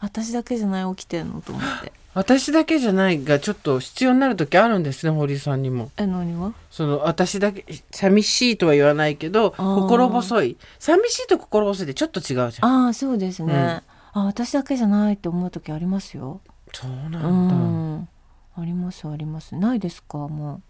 [0.00, 5.90] 私だけじゃない起きてんのと思って私だけじゃないがちょっと必要になる時あるんですね堀井さんにも。
[5.96, 10.56] え何はその私だけ寂しいとは言わないけど心細い。
[10.78, 12.86] 寂しいと心細いってちょっと違うじゃん。
[12.86, 16.40] ああそうですね、あ私だけじゃないって思う時ありますよ。
[16.72, 17.54] そううなんだ。
[17.54, 18.08] ん。
[18.54, 19.56] ありますあります。
[19.56, 20.60] ないですかも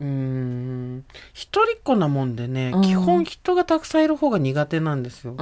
[0.00, 0.04] う。
[0.04, 1.04] ーん。
[1.32, 2.82] 一人っ子なもんでね、うん。
[2.82, 5.36] 基本人がたくさんいる方が苦手なんですよ、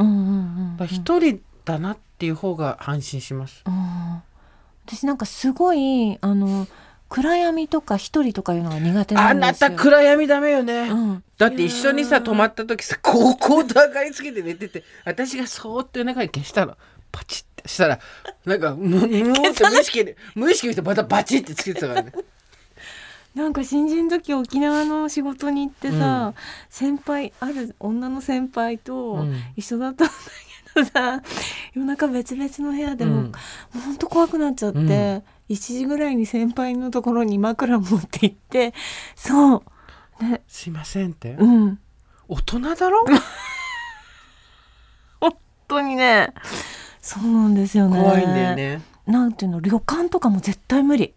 [0.87, 4.23] 一人だなっていう方が安心します、うん
[4.87, 6.67] 私なんかすごいあの
[7.09, 9.71] 暗闇とか一人とかいうのが苦手なあんですよ。
[9.71, 11.25] なた暗闇ダメよね、うん。
[11.37, 16.77] だって一緒にさ泊まった時さこうこうと明かりつけて寝てて私がそーっと夜中に消したの。
[17.13, 18.01] パチッてしたら
[18.47, 22.13] なんかむむーって無意識で無意識でまたバチッてつけてたからね。
[23.35, 26.35] なんか新人の時沖縄の仕事に行ってさ、
[26.69, 29.43] 先輩ある女の先輩とうん。
[29.57, 30.15] 一緒だったんだ
[30.93, 31.23] さ、
[31.75, 33.23] 夜中別々の部屋でも、うん。
[33.25, 33.31] も
[33.77, 34.87] うほんと怖くなっちゃって、うん。
[34.87, 35.23] 1
[35.79, 38.73] 時ぐらいに先輩のところに枕持って行って
[39.15, 39.63] そう。
[40.25, 40.43] ね。
[40.47, 41.37] すいませんって？
[41.39, 41.79] うん。
[42.29, 43.05] 大人だろ？
[45.21, 45.37] 本
[45.69, 46.33] 当にね。
[47.01, 48.01] そうなんですよね。
[48.01, 48.81] 怖いんだよね。
[49.07, 51.15] なんていうの旅館とかも絶対無理。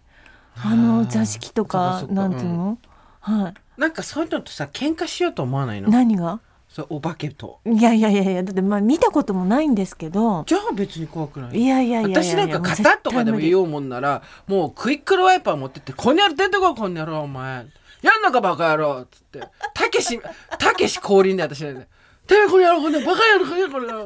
[0.57, 2.77] ああのー座敷とかなんていうの、
[3.19, 5.89] はなんかそういうのとさ喧嘩しようと思わないいの？
[5.89, 6.39] 何が？
[6.75, 7.61] そうお化けと。
[7.65, 10.43] いやいやいやいやだってまあ見たこともないんですけど。
[10.45, 11.57] じゃあ別に怖くない？
[11.57, 17.65] いやいやいやいや私なんか型とかでも言うおうもんならもうクイックルワイパー持ってって「こんにゃる出てこいこんにゃるお前。
[18.01, 19.39] やんのかバカ野郎」っつって。
[19.73, 20.19] たけし
[20.59, 21.63] たけし降臨で私。
[21.63, 21.87] なんで
[22.27, 24.05] 「てめえこの野郎こんにゃるバカ野郎こんにゃるこの野郎」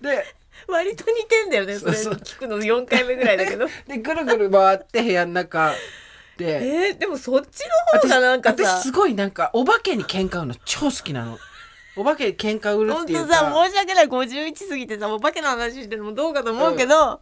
[0.00, 0.24] で
[0.68, 3.66] 割と似てんだよねそれ聞くの4回目ぐらいだけど。
[3.88, 5.72] でぐるぐる回って部屋の中。
[5.72, 5.76] で
[6.44, 8.56] えー、でもそっちの方がなんかさ。
[8.56, 11.38] 私すごいなんかお化けに喧嘩売るの超好きなの。
[11.96, 13.34] お化けに喧嘩売るっていうか。
[13.34, 14.06] さ申し訳ない。
[14.06, 17.20] 51過ぎてさお化けの話してるのもどうかと思うけど、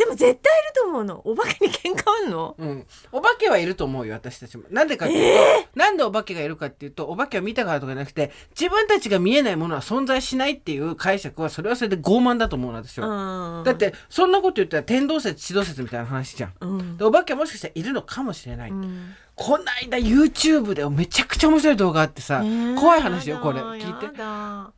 [0.00, 0.40] でも絶対いる
[0.74, 1.20] と思うの。
[1.26, 2.54] お化けに喧嘩売んの？
[2.58, 4.64] うん、お化けはいると思うよ私たちも。
[4.70, 13.64] なんでかっていうと、なんでお化けがいるかっていうとお化けを見たからとかじゃなくて自分たちが見えないものは存在しないっていう解釈はそれはそれで傲慢だと思うの私は、うん。
[13.64, 16.96] だってそんなこと言ったら天動説地動説みたいな話じゃん、うん。
[16.96, 23.60] でお化けはもしかしたらいるのかもしれない、うんこの間 YouTube でめちゃくちゃ面白い動画あってさ、えー怖い話よこれ。
[23.60, 24.16] 聞いて。
[24.16, 24.72] な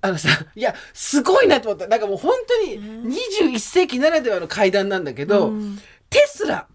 [0.00, 1.86] あのさいやすごいなと思った。
[1.86, 5.78] なんかもう本当に21世紀ならではの階段なんだけど、うん。
[6.10, 6.73] テスラうん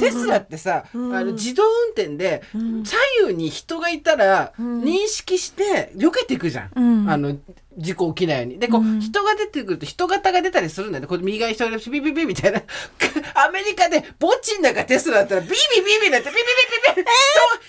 [0.00, 2.96] テスラってさ、うんあの自動運転でうん左
[3.28, 6.70] 右に人がいたらうん認識して避けていくじゃん。
[6.74, 7.36] うんあの
[7.76, 8.58] 事故起きないように。
[8.58, 11.06] で、こう、うん人が出てくると人型が出たりするんだよね。
[11.06, 12.60] これ右側に人がいるピピピピみたいな。
[13.40, 17.10] アメリカで墓地の中テスラだったらビビビビビなってピピピピピ、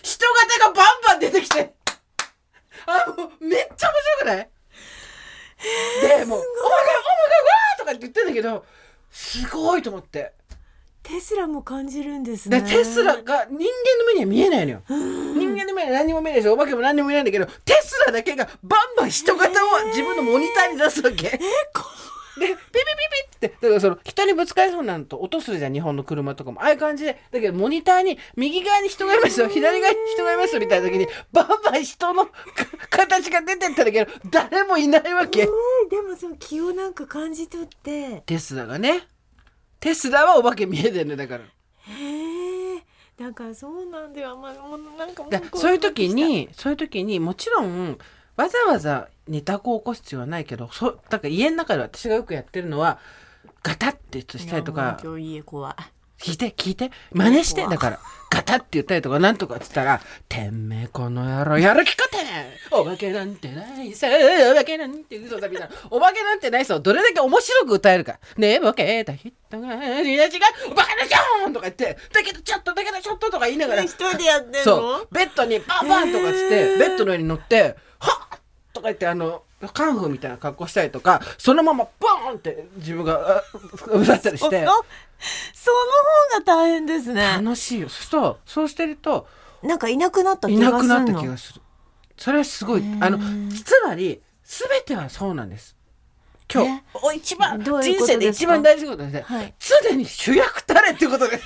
[0.02, 1.74] 人、人型がバンバン出てきて。
[2.88, 4.50] あ、もうめっちゃ面白くない？
[6.18, 8.66] で、もう、おまが、おまが、わーとかって言ってんだけど、
[9.12, 10.34] すごいと思って。
[11.04, 12.62] テスラも感じるんですね。
[12.62, 13.60] でテスラが人間の
[14.08, 14.82] 目には見えないのよ。
[14.88, 21.40] 人間の目には何にも見えないしお化けも何にも見えないんだけどテスラだけがバンバン人型を自分のモニターに出すわけ。
[22.40, 22.72] でピピピ
[23.42, 26.62] ピってだからその人にぶつかりそうになると音するじゃん日本の車とかも。
[26.62, 27.20] ああいう感じで。
[27.32, 29.48] だけどモニターに右側に人がいますよ。
[29.50, 32.32] 左側に人がいますよみたいな時にバンバン人のか
[32.90, 35.42] 形が出てったんだけど誰もいないわけ。
[35.42, 35.50] えー
[35.90, 38.22] でもその気をなんか感じ取って。
[38.26, 39.08] テスラがね
[39.80, 41.44] テスラはお化け見えてるねだから。
[41.44, 42.84] へえ
[43.18, 47.98] だからそうなんだよ、まあ、もうなんかもだそういう時にそういう時にもちろん
[48.38, 53.00] わざわざネタを起こす必要はないけどそだから家の中で私がよくやってるのは
[53.62, 54.98] ガタって言ったりとか。
[55.04, 56.92] 今日家怖い聞いて聞いて。
[57.12, 58.00] 真似してだから
[58.32, 62.18] ガタって言ったりとかなんとかっつったら「てめえこの野郎やる気かて。
[62.72, 64.08] お化けなんてないさ
[64.52, 65.76] お化けなんて嘘だ」みたいな。
[65.90, 73.84] お化けなんてないさをどれだけ面白く歌えるか「ねえボケた人が命がお化けでしょ!」とか言って「だけどちょっとだけどちょっと」とか言いながら。
[73.84, 74.60] 一人でやってんの？
[74.64, 75.08] そう。
[75.12, 78.40] ベッドにバンバンとかっつって、ベッドの上に乗って「はっ!」
[78.74, 83.44] とか言ってあのカンフーみたいな格好したりとかそのままバーンって自分があ
[83.88, 84.66] 歌ったりして。
[85.54, 85.80] その
[86.40, 87.22] 方が大変ですね。
[87.44, 87.90] 楽しいよ。
[87.90, 89.28] そうするとそうしてると
[89.62, 90.72] なんかいなくなった気いがする。
[90.72, 91.62] のなくなった気がする。
[92.16, 92.84] それはすごい。
[93.02, 93.18] あの
[93.50, 95.76] つまり全てはそうなんです。
[96.52, 96.84] 今日え？
[97.04, 99.54] お一番人生で一番大事なことですね、はい。
[99.60, 101.44] 常に主役たれってことです。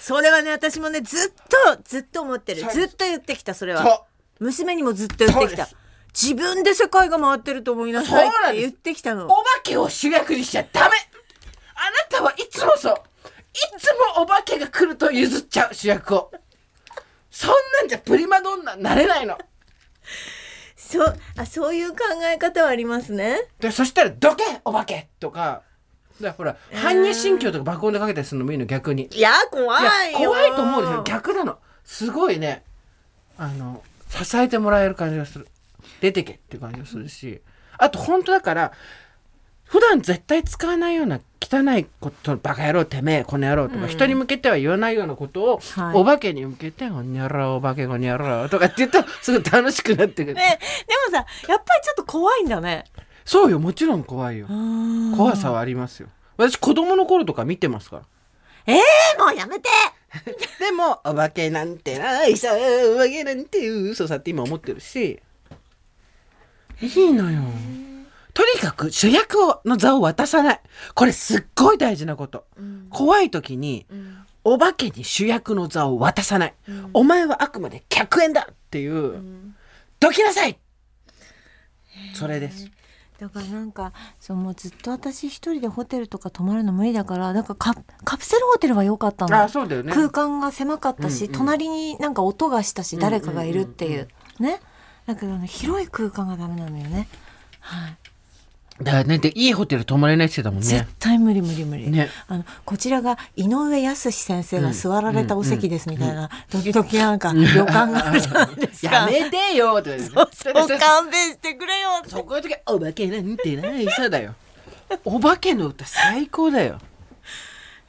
[0.00, 1.32] それはね私もねずっ
[1.76, 2.62] とずっと思ってる。
[2.70, 4.04] ずっと言ってきたそれは。
[4.40, 5.66] 娘にもずっと言ってきた。
[5.66, 5.76] そうです
[6.20, 9.26] 自分で世界が回ってると思いなさいって言ってきたの。
[9.26, 10.96] お化けを主役にしちゃダメ。
[11.74, 12.94] あなたはいつもそう。
[12.94, 16.32] いつもお化けが来ると譲っちゃう主役を。
[17.30, 19.36] そんなんじゃプリマドンナになれないの。
[20.74, 21.96] そうあそういう考
[22.32, 23.42] え方はありますね。
[23.60, 25.62] でそしたら「どけお化け!」とか。
[26.18, 29.10] だほら般若心経とか爆音でかけたりするのもいいの逆に。
[29.12, 31.58] いや怖い怖いと思うでしょ逆なの。
[31.84, 32.64] すごいね。
[33.36, 35.46] あの支えてもらえる感じがする
[36.00, 37.40] 出てけって感じがするし。
[37.78, 38.72] あと本当だから
[39.64, 45.94] 普段絶対使わないような汚いことバカ野郎てめえこの野郎とか、人に向けては言わないようなことを、はい。
[45.94, 50.58] お化けに向けて「この野郎お化けこの野郎」とかって言うと すごい楽しくなってくる、ね
[51.10, 52.84] でもさやっぱりちょっと怖いんだね。
[53.24, 54.46] そうよもちろん怖いよ。
[55.16, 56.08] 怖さははありますよ。
[56.36, 58.02] 私子供の頃とか見てますから。
[58.66, 59.68] えー、もうやめて。
[60.60, 65.20] でもお化けなんてないさお化けなんて嘘さって今思ってるし
[66.80, 67.42] いいのよ。
[68.34, 70.60] とにかく主役をの座を渡さない。
[70.94, 72.46] これすっごい大事なこと。
[72.90, 73.86] 怖い時に
[74.44, 76.54] お化けに主役の座を渡さない、
[76.92, 79.22] お前はあくまで客演だっていう、
[79.98, 80.58] どきなさい。
[82.14, 82.70] それです。
[83.18, 87.74] だからなんかそうもうずっと私一人でホテルとか泊まるの無理だからなんかカ
[88.04, 89.42] カプセルホテルは良かったの。
[89.42, 89.92] あそうだよね。
[89.92, 92.98] 空間が狭かったし、うんうん隣になんか音がしたしん。
[93.00, 94.08] 誰かがいるっていう,、
[94.38, 94.60] ね
[95.06, 97.08] だけどね広い空間がダメなのよね。
[97.60, 97.96] はい。
[98.82, 102.10] だからねでいいホテル泊まれないって言ってたもん絶ね対無理無理無理、ね。
[102.28, 108.94] あのこちらが井上康先生が座られたお席ですみたいな、時々なんか旅館があるじゃないですか。
[108.96, 112.10] やめてよってそうそう勘弁してくれよって。
[112.10, 114.34] そこの時お化けなんてないさだよ。
[115.06, 116.78] お化けの歌最高だよ。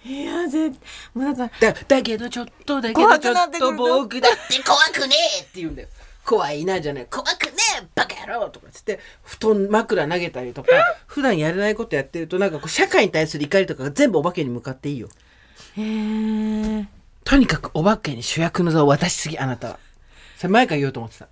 [0.06, 0.76] いやぜも
[1.16, 3.74] うなんかだだけどちょっとだけどちょっと。
[3.74, 5.90] 僕だって怖くねえって言うんだよ
[6.28, 7.08] 怖いなじゃない。
[7.10, 10.70] 怖くねえバカ野郎とかつって布団枕投げたりとか
[11.08, 15.08] 普段やれないことやってるとなんかこう社会に対する怒りとかが全部お化けに向かっていいよ。
[15.78, 16.86] へえ
[17.24, 19.80] とにかくお化けに主役の座を渡しすぎあなたは。
[20.36, 21.30] それ前から言おうと思ってた。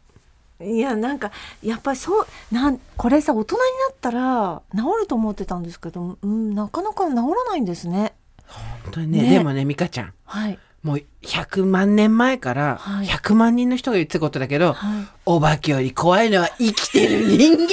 [0.64, 8.14] いやなんかやっぱりそうなんこれさ大人になったら治ると思ってたんですけど、うん、なかなか治らないんですね。
[8.48, 9.30] 本当にねね。
[9.32, 10.14] でもね美香ちゃん。
[10.24, 13.08] はいもう100万年前からはい。
[13.08, 15.08] 100万人の人が言ってたことだけど、はい。
[15.26, 17.70] お化けより怖いのは生きてる人間。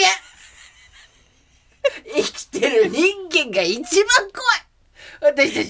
[2.16, 4.30] 生きてる人間が一番
[5.20, 5.34] 怖い。
[5.34, 5.68] 私たち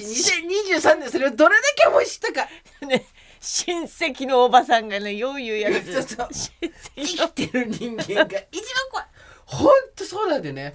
[0.80, 2.48] 2023年それをどれだけ思い知ったか。
[2.86, 3.06] ね
[3.40, 5.92] 親戚のおばさんがねよう言うやつ。
[5.94, 6.28] そうそう。
[6.30, 9.06] 親生きてる人間が一番怖い。
[9.46, 10.74] ほんとそうなんだよね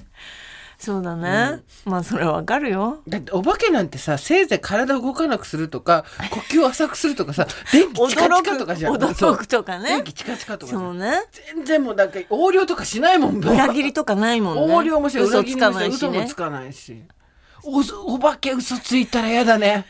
[0.80, 3.02] そうだね、まあそれはわかるよ。
[3.08, 8.96] だってお化けなんてさせいぜい体を動かなくするとか 呼吸を浅くするとかさ電気チカチカとかじゃん。
[8.96, 9.90] 驚くとかね。
[9.90, 11.24] 電気チカチカとかそうね。
[11.56, 14.62] 全然もうなんか横領とかしないもん裏切りとかないもんね。
[14.68, 15.24] 横領もしない。
[15.24, 15.90] 嘘つ裏切りもしなかない。
[15.90, 17.04] 嘘もつかないし。
[17.64, 19.86] おお化け嘘ついたらやだね。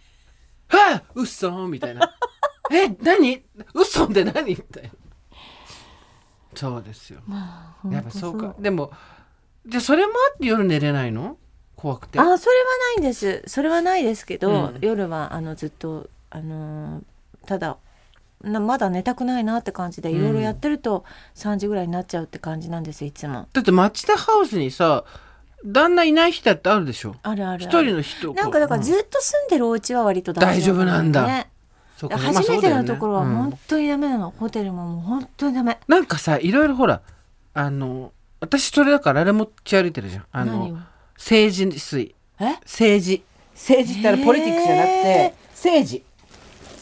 [0.68, 2.16] はあ嘘みたいな。
[2.72, 3.44] え何？
[3.74, 4.42] 嘘って何？
[4.50, 4.90] みたいな。
[6.54, 7.20] そうですよ。
[7.90, 8.54] やっぱそうか。
[8.58, 8.90] でも
[9.66, 11.36] じゃあそれもあって夜寝れないの？
[11.76, 12.18] 怖くて。
[12.18, 13.42] あそれはないんです。
[13.46, 14.78] それはないですけど、うん。
[14.80, 17.02] 夜はあのずっとあのー
[17.46, 17.76] ただ
[18.42, 21.04] なまだ寝たくないなって感じでいろいろやってると
[21.34, 23.48] 3時ぐらいになっちゃうって感じなんですいつも。
[23.52, 25.04] だって町田ハウスにさ
[25.64, 27.16] 旦那いない日だってあるでしょ？
[27.22, 27.64] あるあるある。
[27.64, 31.26] 一人の人なんかだからうんずっと住んでるお家は割と大丈夫なんだ。
[31.26, 31.50] ね。
[31.96, 33.48] そうか初めてのところはまあそうだよね。
[33.48, 33.50] うん。
[33.50, 35.78] 本当にダメなの、ホテルももう本当にダメ。
[35.86, 37.02] なんかさいろいろほら
[37.54, 38.12] あの
[38.44, 40.24] 私それだからあれ持ち歩いてるじゃん。
[40.32, 40.74] あ何を？
[40.74, 40.78] の
[41.16, 42.14] 政治水。
[42.40, 42.54] え？
[42.64, 43.22] 政治。
[43.54, 46.04] 政治ってあれポリティックじゃなくて政治。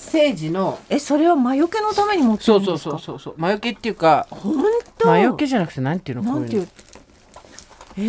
[0.07, 2.91] 政治のえそれは魔除けのために持ってそうるんですか？
[2.91, 4.63] そうそうそうそう魔除けっていうか本
[4.99, 5.07] 当？
[5.09, 6.25] 魔除けじゃなくてなんていうの？
[6.33, 6.69] こなんていう？
[7.97, 8.01] え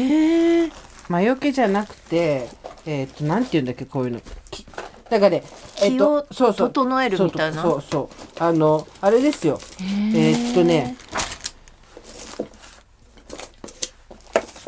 [0.66, 0.72] ー、
[1.10, 2.50] 魔除けじゃなくて
[2.86, 4.22] えっ、となんていうんだっけこういうの。
[4.50, 4.66] き
[5.10, 5.44] だからね
[5.82, 6.70] えっ、気をとそうそう。
[6.72, 7.62] 整えるみたいな？
[7.62, 8.10] そうそうそ
[8.42, 8.44] う。
[8.44, 9.60] あのあれですよ。
[9.80, 10.96] えーっとね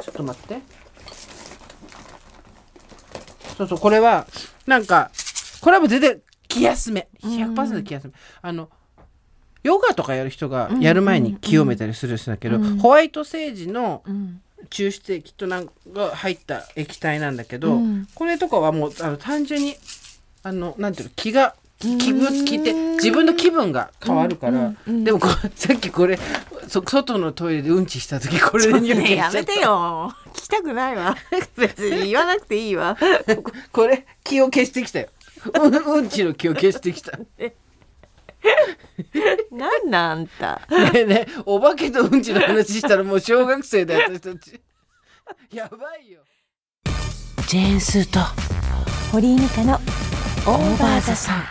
[0.01, 0.59] ちょっと待って。
[3.57, 4.27] そうそうこれは
[4.65, 5.11] なんか
[5.61, 7.07] これはもう全然気休め。
[7.21, 8.69] 100%気休め、あの
[9.63, 14.41] ヨガとかやる人がやる前に清めたりするんだけど、ホワイトセージのうん。
[14.71, 18.07] 抽出液となんかが入った液体なんだけど、うん。
[18.15, 19.75] これとかはもうあの単純に
[20.41, 25.19] あのなんていうの気が気分気って自分の気分が変わるから、でも
[25.55, 26.17] さっきこれ
[26.67, 31.15] そ外のトイレでうんちした時これで入ねえやめてよ聞きたくないわ
[31.57, 32.97] 別に言わなくていいわ
[33.71, 35.09] これ気を消してきたよ
[35.61, 37.55] うんうんちの気を消してきたね
[39.51, 40.61] なんなんあんた
[40.93, 44.61] えねえお化けとうんちの話したらもう小学生だよ私たち
[45.51, 46.21] やばいよ
[47.47, 48.19] ジェーンスーと
[49.11, 51.43] 堀井美香のーバーザさん。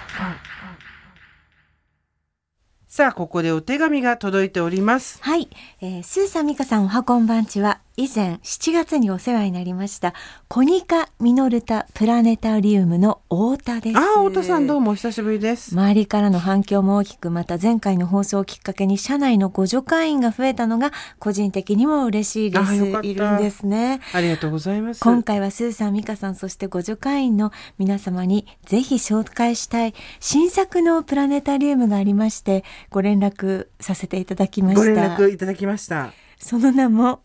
[2.86, 5.18] さあここでお手紙が届いております。
[5.20, 5.48] はい、
[5.80, 10.14] えー、スーさん美香さんおはこんばんちは以前7月にお世話になりました
[10.48, 13.96] コニカミノルタプラネタリウムの太田です。
[13.96, 15.72] ああ太田さんどうもお久しぶりです。
[15.76, 20.90] 周りからの反響も大きくまた前回の放送をきっかけに社内のご助会員が増えたのが
[21.20, 22.74] 個人的にも嬉しいです。
[22.74, 24.00] いるんですね。
[24.12, 25.00] ありがとうございます。
[25.00, 34.80] 今回はスーさん、ミカさん、そしてご助会員の皆様にぜひ紹介したい新作のプラネタリウムがありまして、ご連絡させていただきました。
[34.80, 36.12] ご連絡いただきました。
[36.40, 37.20] その名も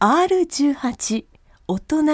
[0.00, 1.24] R18
[1.68, 2.04] 大人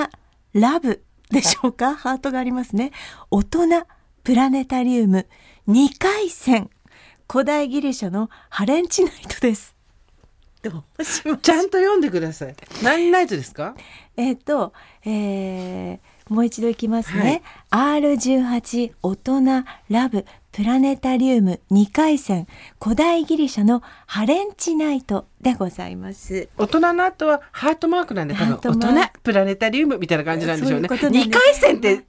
[0.55, 1.95] ラブでしょうか？
[1.97, 2.93] ハートがありますね。
[3.30, 3.68] 大人
[4.24, 5.26] プラネタリウム
[5.68, 6.68] 2回戦。
[7.30, 9.74] 古代ギリシャのハレンチナイトです。
[10.62, 12.57] どうしまちゃんと読んでください。
[12.82, 13.74] 何ナイトですか？
[14.16, 14.72] えっ、と、
[15.05, 17.41] えーもう一度いきますね。
[17.70, 20.26] R18 大人ラブ
[20.57, 22.46] プラネタリウム2回戦
[22.82, 26.48] 古代ギリシャのハレンチナイトでございます。
[26.57, 28.78] 大人の後はハートマークなんで大人
[29.22, 30.88] プラネタリウムみたいな感じなんでしょうね。
[30.88, 32.04] そういうことなんです二回戦って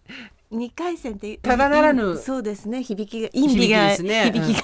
[0.53, 2.83] 2回戦ってただならぬそうですね。
[2.83, 4.31] 響きが意味が響きね。
[4.31, 4.63] 響きが。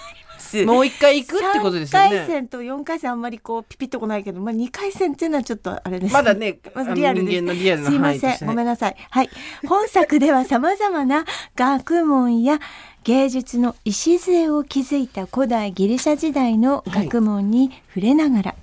[0.65, 7.41] もう一回行くってことですよ3回ね戦と4回戦あんまりこうピピッとこないけど、まあ、2回戦っていうのはちょっとあれですまだねまずリアルです。
[7.41, 8.47] のリアルなすいません。
[8.47, 9.29] ごめんなさいはい。
[9.67, 11.25] 本作ではさまざまな
[11.55, 12.59] 学問や
[13.04, 18.56] 芸術の礎を築いた古代ギリシャ時代の学問に触れながら、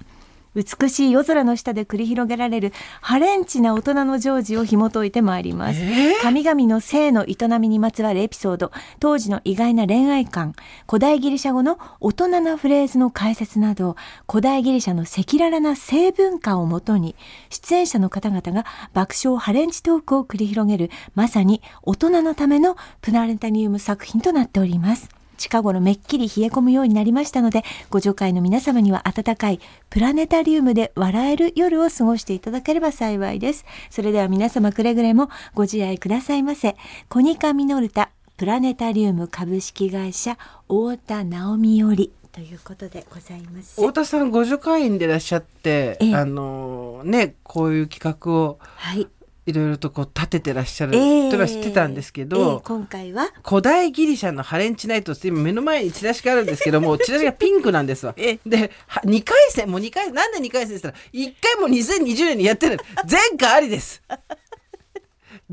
[0.54, 6.22] 美しい夜空の下で繰り広げられるハレンチな大人の常時を紐解いてまいります、えー？
[6.22, 8.72] 神々の性の営みにまつわるエピソード。
[8.98, 10.54] 当時の意外な恋愛観。
[10.88, 13.96] 古代ギリシャ語の大人なフレーズの解説など。
[14.28, 17.14] 古代ギリシャの赤裸々な性文化をもとに。
[17.48, 20.90] 出演者の方々が爆笑ハレンチトークを繰り広げる。
[21.14, 25.08] まさに大人のためのプラネタニウム作品となっております
[25.40, 33.64] 近頃めっきり冷え込むようになりましたのでご助会の皆様には温かいプラネタリウムで笑える夜を過ごしていただければ幸いです。
[33.88, 36.76] それでは皆様くれぐれもご自愛くださいませ。
[37.08, 40.36] コニカミノルタプラネタリウム株式会社
[40.68, 43.80] 太田直美よりということでございます。
[43.80, 46.14] 太田さんご助会員でいらっしゃって、ええ。
[46.14, 49.08] あのねこういう企画をはい
[49.50, 53.28] いろいろとこう立ててらっしゃるええとは知ってたんですけえど、え今回は？
[53.46, 58.14] 古代ギリシャのハレンチナイトって今目の前にチラシがあるんですけども チラシがピンクなんですわ。
[58.16, 61.68] えでは2回戦もう2回なんで2回戦って言ったら1回も
[62.14, 62.78] 2020年にやってる
[63.10, 64.02] 前回ありです。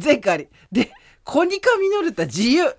[0.01, 0.47] 前回あり。
[0.71, 0.91] で
[1.23, 2.73] コニカミノルタ自由どう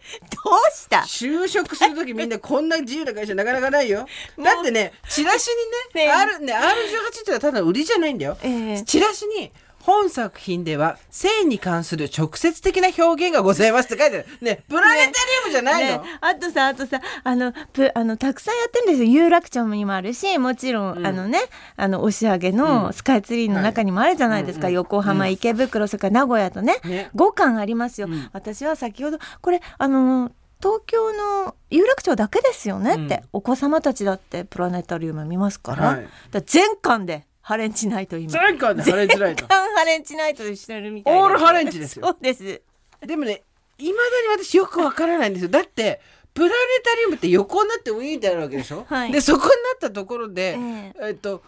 [0.74, 0.98] した？
[1.00, 4.06] 就職する時みんなこんな自由な会社なかなかないよ。
[4.42, 5.50] だってねチラシ
[5.94, 8.38] にねね R ね R18 ってのはただの売りじゃないんだよ。
[8.42, 9.52] ええチラシに
[9.88, 14.26] 本作品では性に関する直接的な表現がございますって書いてある。
[14.42, 15.12] ねプラネタリ
[15.44, 19.10] ウムじゃないの、ね、あとさあとさあのぷあのたくさんやってるんですよ。
[19.10, 21.38] 有楽町にもあるしもちろん、あのね
[21.76, 27.10] あの押上のスカイツリーの中にもあるじゃないですか、横浜、池袋それから名古屋とねね。
[27.14, 28.28] 5館ありますよ、ん。
[28.34, 30.30] 私は先ほどこれあの
[30.60, 33.20] 東京の有楽町だけですよねって、うん。
[33.32, 36.02] お子様たちだってプラネタリウム見ますから,、はい。
[36.02, 38.30] だから全館でハレンチナイト今。
[38.30, 39.48] 前回でハレンチナイト全。
[39.48, 41.22] 館ハレンチナイトでしてるみたいな。
[41.22, 42.04] オールハレンチですよ。
[42.04, 42.60] そうです。
[43.00, 43.42] でもね
[43.78, 45.48] いまだに私よくわからないんですよ。
[45.48, 46.02] だって
[46.34, 46.52] プラネ
[46.84, 49.12] タリウムって横になってウィーンってあるわけでしょ、はい。
[49.12, 51.10] でそこになったところで、ええ。
[51.12, 51.42] っと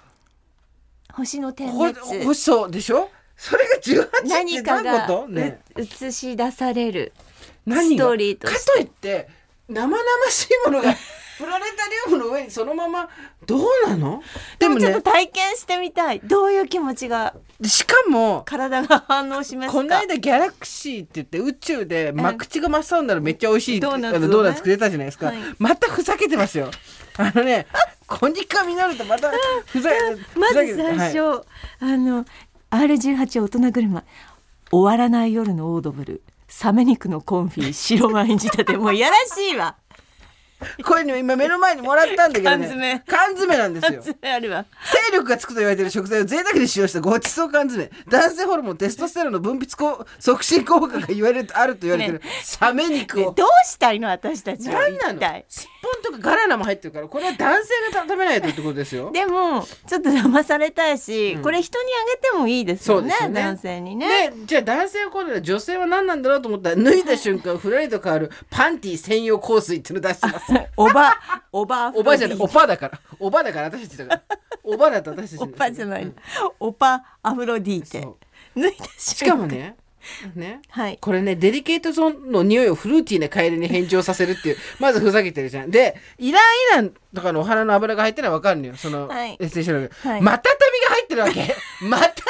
[1.12, 2.24] 星の点ほ滅。
[2.24, 3.10] ほそうでしょ？
[3.36, 5.28] それが18って何か何がこと？
[5.28, 5.60] ね。
[5.76, 7.12] う映し出される。
[7.66, 8.04] 何が？
[8.06, 8.72] ストーリーとかして。
[8.72, 9.28] といって
[9.68, 10.94] 生々しいものが
[11.40, 13.08] プラネタリウムの上にそのまま
[13.46, 14.22] どうなの？
[14.58, 16.20] でもちょっと体験してみたい。
[16.20, 17.34] どういう気持ちが？
[17.64, 19.72] しかも体が反応しますか？
[19.72, 24.28] この間ギャラクシーって言って宇宙で真口が真っ青になるめっちゃ美味しいドーナツをね。
[24.28, 25.36] ドーナツくれたじゃないですか、はい。
[25.58, 26.70] またふざけてますよ。
[27.16, 27.66] あのね
[28.06, 29.30] コニカミノルタまた
[29.66, 30.16] ふざけて
[30.66, 31.42] ず最初、はい。
[31.80, 32.26] あの
[32.70, 34.04] R18 大人車。
[34.70, 36.22] 終わらない夜のオードブル。
[36.46, 38.76] サメ肉のコンフィ白ワイン仕立て。
[38.76, 39.76] もういやらしいわ
[40.84, 42.58] これね今目の前にもらったんだけどね。
[42.58, 43.02] 缶詰。
[43.06, 44.02] 缶詰なんですよ。
[44.22, 44.64] あるわ。
[45.10, 47.90] 勢力がつくと言われている食材を贅沢に使用したごちそう缶詰。
[48.08, 52.18] 男性ホルモンテストステロンの分泌効促進効果が言われるあると言われている。
[52.20, 52.26] ね。
[52.42, 55.42] サメ肉を、ねどうしたいの私たちは何なの？
[55.48, 59.10] すっぽんとかガラナも入ってるからこれは男性が食べないとってことですよ。
[59.12, 61.42] でもちょっと騙されたいし、うん。
[61.42, 63.40] これ人にあげてもいいですよねすよね。
[63.40, 64.30] 男性にね。
[64.30, 71.16] でじゃあ男性はこれ女性は何なんだろうと思ったら脱いだ瞬間ふらりと変わるパンティ専用香水っていうの出してますおば
[71.52, 73.00] おばおばあじゃないおおばだから。
[73.18, 74.38] おばだから私たちだから。
[74.62, 76.16] おばだって私たちおばじゃない、うん。
[76.58, 78.06] おばアフロディーテ
[78.98, 79.76] しかもね
[80.34, 80.60] ね。
[80.70, 80.98] はい。
[80.98, 84.56] これねデリケートゾーンの匂いをフルーティーな香りに返上させるっていう。
[84.78, 85.70] まずふざけてるじゃん。
[85.70, 86.42] でイラン
[86.72, 88.76] イランとかのお花の油が入ってるのは分かるのよ。
[88.76, 89.36] その、はい。
[89.38, 89.88] エッセンシャル。
[89.88, 90.22] が、はい。
[90.22, 91.54] マタタビが入ってるわけ。
[91.84, 92.24] マタタビ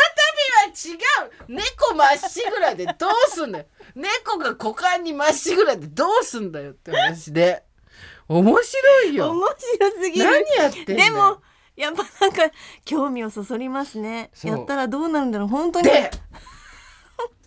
[0.61, 0.95] は違
[1.27, 1.55] う。
[1.55, 3.67] 猫まっしぐらでどうすんだよ。
[3.95, 7.63] 猫が股間にまっしぐらでどうすんだよって話で
[8.31, 9.31] 面白いよ。
[9.31, 10.25] 面白すぎる。
[10.25, 11.39] 何やってでも
[11.77, 12.55] やっぱなんか
[12.85, 14.31] 興味をそそりますね。
[14.45, 15.49] やったらどうなるんだろう。
[15.49, 15.89] 本当に。
[15.89, 16.11] で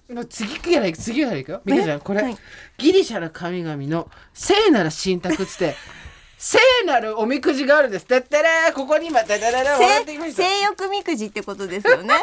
[0.14, 2.38] もう次からいく次からいくよミカちゃんこれ、はい。
[2.78, 5.76] ギリシャの神々の聖なる神託っつって
[6.38, 8.06] 聖なるおみくじがあるんです。
[8.06, 8.74] てってれー。
[8.74, 9.78] ここに今てってれー。
[9.78, 10.44] もらってきま性した。
[10.44, 12.14] 性欲みくじってことですよね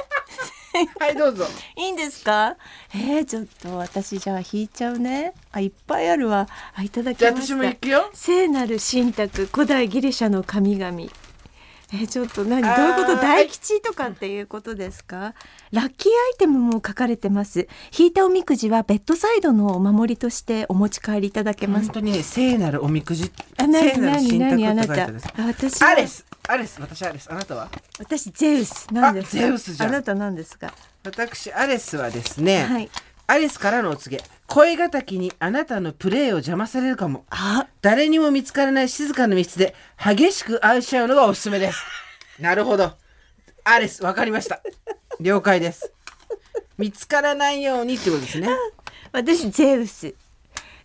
[0.98, 1.46] はいどうぞ。
[1.76, 2.56] いいんですか？
[2.94, 5.34] えー、ちょっと私じゃあ引いちゃうね。
[5.50, 6.48] あいっぱいあるわ。
[6.74, 8.08] あいただきじゃあ私も行くよ。
[8.14, 10.96] 聖なる神託古代ギリシャの神々
[11.92, 12.62] えーちょっと何？
[12.62, 13.16] どういうこと？
[13.20, 15.34] 大吉とかっていうことですか？
[15.72, 17.66] ラッキーアイテムも書かれてます。
[17.98, 21.86] 引いたおみくじはベッドサイドのお守りとしてお持ち帰りいただけます。
[21.86, 23.32] 本当にね聖なるおみくじ？
[23.58, 25.88] あ何聖なる何何あ神なたあるんですあ私は。
[25.90, 26.26] アレス。
[26.48, 26.80] アレス。
[26.80, 27.28] 私アレス。
[27.30, 27.68] あなたは？
[27.98, 28.86] 私ゼウス。
[28.92, 29.88] なんですゼウスじゃん。
[29.88, 30.72] あなたなんですか？
[31.04, 32.90] 私アレスはですね、はい
[33.30, 34.24] アレスからのお告げ。
[34.48, 37.26] 恋敵にあなたのプレーを邪魔されるかも。
[37.30, 37.68] あ。
[37.80, 41.80] 誰にも見つからない静かな密室で激しく愛し合うのがおすすめです。
[42.42, 42.92] なるほど。
[43.62, 44.60] アレスわかりました。
[45.20, 45.92] 了解です。
[46.76, 48.48] 見つからないようにってことですね。
[49.12, 50.12] 私ゼウス。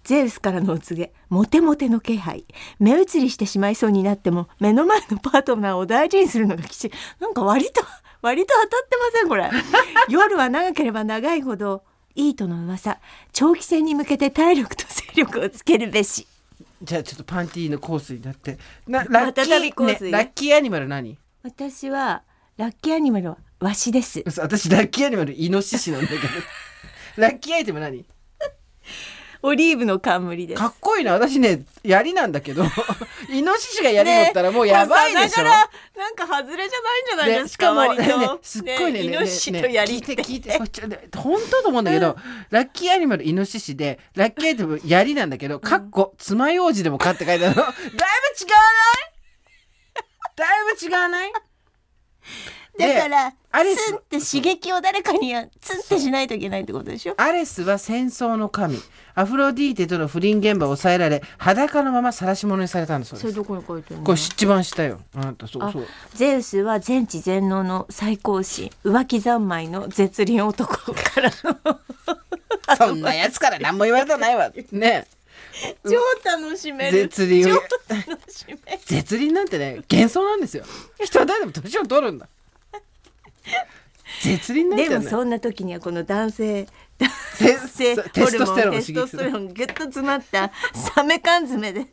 [0.03, 1.13] ゼウスからのお告げ。
[1.29, 2.45] モテモテの気配。
[2.77, 7.83] 目移りしてしまいそうになっても目の前のパートナーを大事にするのが基地なんか割と
[8.21, 9.49] 割と当たってませんこれ。
[10.09, 11.81] 夜は長ければ長いほど
[12.15, 12.99] いいとの噂
[13.33, 16.27] 長期戦に向けて体力と勢力をつけるべし。
[16.81, 18.57] じゃあちょっとパンティーのコースになって。
[18.87, 21.17] な またたびコースね、ラッキーアニマル何？
[21.43, 22.23] 私は
[22.57, 24.23] ラッキーアニマルはワシです。
[24.25, 26.21] 嘘私ラッキーアニマルイノシシなんだけど。
[27.17, 28.05] ラッキーアイテム何？
[29.45, 30.59] オリーブの冠です。
[30.59, 31.13] かっこいいな。
[31.13, 32.63] 私ね槍なんだけど。
[33.29, 40.57] イノシシが槍持ったらもうやばいでしょ、これさながらなんか外れじゃないんじゃないね、ですか、しかも、ねね、すっごいねイノシシと槍って、ね聞いて。
[40.57, 42.17] 本当だと思うんだけど、
[42.49, 47.61] ラッキーアニマルイノシシでラッキーアイテム槍なんだけど、かっこ爪楊枝でもかって書いてあるの。
[47.65, 47.97] だいぶ違わない？
[50.35, 51.31] だいぶ違わない？
[52.77, 57.13] だからアレスツンって刺激を誰かにやツンってしないといけないってことでしょ？
[57.17, 58.77] アレスは戦争の神。
[59.17, 63.21] アフロディーテとの不倫現場を抑えられ裸のまま晒し者にされたんだそうです。
[63.21, 64.03] それどこに書いてるの？
[64.05, 64.99] これ一番下よ。
[65.15, 65.87] あなたそうあそう。
[66.13, 71.79] ゼウスは全知全能の最高神浮気三昧の絶倫男からの。
[72.77, 74.51] そんなやつから何も言われたないわ。
[74.71, 75.07] ね。
[75.85, 75.91] 超
[76.29, 76.97] 楽しめる。
[77.03, 77.45] 絶倫。
[77.53, 78.59] を超楽しめる。
[78.85, 80.65] 絶倫なんてね幻想なんですよ。
[81.01, 82.27] 人は誰でも年を取るんだ
[84.21, 86.67] 絶倫なんてでねもそんな時にはこの男性
[86.97, 91.85] 男テ性テストステストステロンギュッと詰まったサメ缶詰で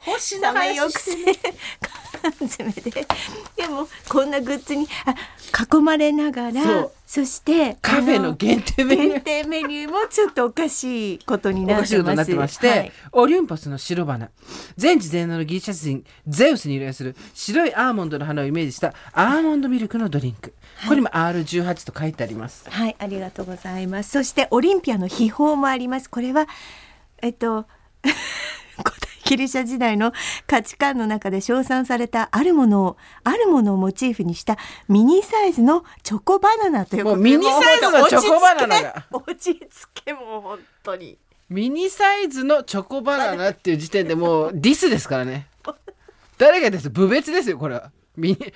[0.00, 1.32] 星サメ抑制
[2.30, 5.14] 缶詰ででもこんなグッズにあ
[5.76, 9.12] 囲まれながらそしてカフェの限定メニュー。
[9.12, 11.86] 限定メニューもちょっとおかしいことにおなってます。
[11.86, 12.92] かしいことになってまして、はい。
[13.12, 14.28] オリュンポスの白花。
[14.76, 20.52] 全知全能のギリシャ人ゼウスに由来する白いアーモンドの花をイメージしたアーモンドミルクのドリンク。
[20.88, 22.68] これにも R18 と書いてあります。
[22.68, 24.10] はい、ありがとうございます。
[24.10, 26.10] そしてオリンピアの秘宝もあります。
[26.10, 26.48] これは
[27.22, 27.66] えっと
[28.02, 28.12] 古
[29.00, 30.12] 代 ギリシャ時代の
[30.46, 34.56] 価値観の中で称賛されたあるものをあるものをモチーフにした
[34.88, 37.22] ミニサイズのチョコバナナということで。
[37.22, 39.06] もうミニサイズのチョコバナナが。
[39.10, 41.18] 落ち着け落ち着けもう本当に。
[41.48, 45.48] ミニサイズのチョコバナナっていう時点でもうディスですからね。
[46.38, 46.88] 誰がです？
[46.90, 47.90] 部別ですよこれは。
[48.16, 48.38] ミニ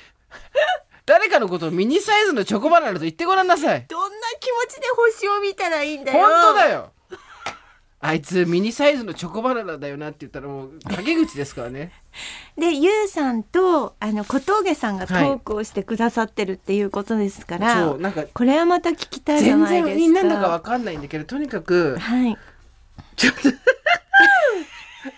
[1.07, 3.85] 誰かのことをミニサイズのチョコバナナと言ってごらんなさい。
[3.89, 6.19] どんな気持ちで星を見たらいいんだよ。
[6.21, 6.93] 本当だよ
[8.03, 11.93] あいつミニサイズのチョコバナナだよなって言ったらもう陰口ですからね。
[12.57, 19.89] でゆうさんとあの小峠さんがトークをしてくださってるっていうことですから、そうなんかこれはまた聞きたいじゃ全ないですか。
[19.89, 22.39] 然みんなのかわかんないんだけどとにかくはい。
[23.17, 23.41] ちょっと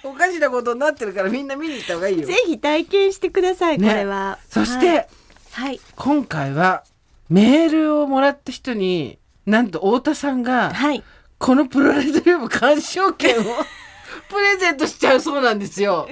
[0.08, 2.26] おかしなことになってるからみんな見に行った方がいいよ。
[2.26, 3.88] ぜひ体験してください、ね。
[3.88, 4.38] これは。
[4.48, 5.06] そして、はい、
[5.52, 5.80] はい。
[5.94, 6.82] 今回は
[7.28, 11.04] メールをもらった人になんと太田さんがはい
[11.42, 13.42] このプロレスリウム鑑賞券を
[14.30, 16.08] プレゼントしちゃうそうなんですよ。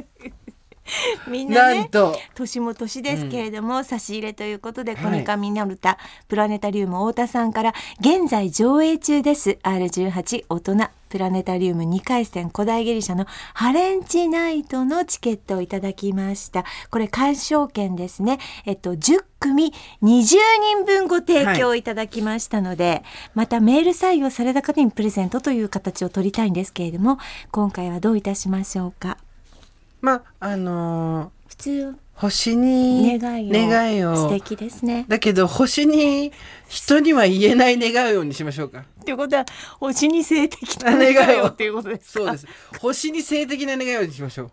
[1.28, 2.18] みんなねなんと。
[2.34, 5.04] 年も年ですけれども、差し入れということではい。
[5.04, 9.58] コニカミナルタ、プラネタリウム太田さんから現在上映中です。
[9.62, 16.64] R18 大人プラネタリウム2回戦古代ギリシャのハレンチナイトのチケットをいただきました。
[16.90, 18.38] これ鑑賞券ですね。
[18.64, 20.36] えっと10組20
[20.76, 23.02] 人分ご提供いただきましたので、
[23.34, 27.18] またメール採用された方にプレゼントという形を取りたいんですけれども
[27.50, 29.18] 今回はどういたしましょうか？
[30.00, 36.32] まああのー普通星に願いを願いを素敵ですねだけど星に
[36.68, 38.84] 人には言えない願いをにしましょうか。
[39.00, 39.46] っていうことは
[39.78, 42.24] 星に性的な願いをっていうことですか？
[42.26, 42.46] そうです。
[42.80, 44.50] 星に性的な願いをにしましょう。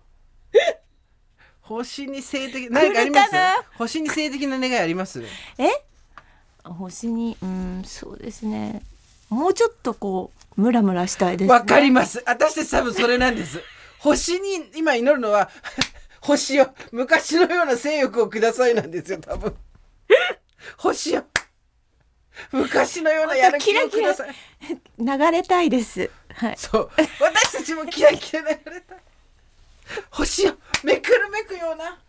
[1.61, 3.31] 星に性的何かあります？
[3.77, 5.21] 星に性的な願いあります？
[5.57, 5.69] え？
[6.63, 8.81] 星にうんそうですね
[9.29, 12.23] もうちょっとこうムラムラしたいですねわかります。
[12.25, 13.61] 私たち多分それなんです。
[13.99, 15.49] 星に今祈るのは
[16.21, 19.55] 星よ昔のような性欲をくださいなんですよ多分。
[20.77, 21.25] 星よ
[22.51, 24.35] 昔のようなやる気をください。
[24.99, 26.09] 流れたいです。
[26.33, 26.57] はい。
[26.57, 26.89] そう。
[27.19, 28.97] 私たちもキラキラ流れたい。
[30.11, 30.53] 星を
[30.83, 31.99] めくるめくような。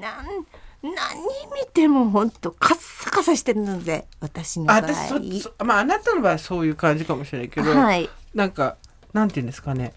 [0.00, 0.46] なん
[0.80, 4.76] 何見ても本当カッサカサしてるので私の場合。
[4.76, 8.08] あ私そそまああなたの場合はそういう感じかもしれないけど、はい。
[8.34, 8.76] なんか
[9.12, 9.92] なんて言うんですかね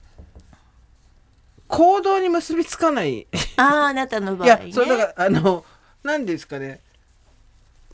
[1.72, 3.28] 行動に結びつかない。
[3.56, 5.64] あああなたの場い合、ね、やそうだからあの
[6.04, 6.82] なんですかね。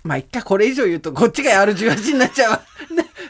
[0.04, 2.52] まあ一回これ以上言うとこっちが R18 になっちゃう。
[2.52, 2.62] わ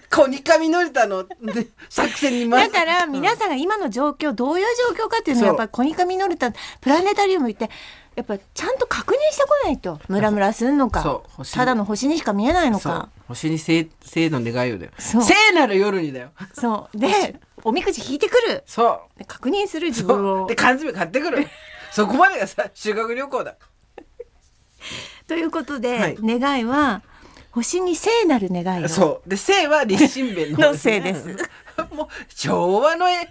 [0.10, 1.24] コニカミノリタの。
[1.24, 6.58] ね作戦に回だから皆さんが今の状況どういう状況かっていうのをやっぱりコニカミノルタプ
[6.90, 7.70] ラネタリウム行って
[8.16, 11.22] やっぱちゃんと確認してこないとムラムラすんのか
[11.54, 13.10] ただの星にしか見えないのか。
[13.28, 14.92] 星に聖聖の願いをだよ。
[14.98, 15.24] そう。
[15.24, 16.30] 聖なる夜にだよ。
[16.54, 16.98] そう。
[16.98, 18.64] でおみくじ引いてくる。
[18.66, 19.20] そう。
[19.20, 20.46] で確認する自そ分を。
[20.46, 21.48] うで缶詰買ってくる。
[21.92, 23.56] そこまでがさ修学旅行だ。
[25.28, 26.18] ということで、はい。
[26.22, 27.02] 願いは
[27.52, 28.90] 星に聖なる願いを。
[28.90, 29.30] そう。
[29.30, 31.36] で聖は立身弁のの聖です
[31.96, 33.30] もう昭和の A-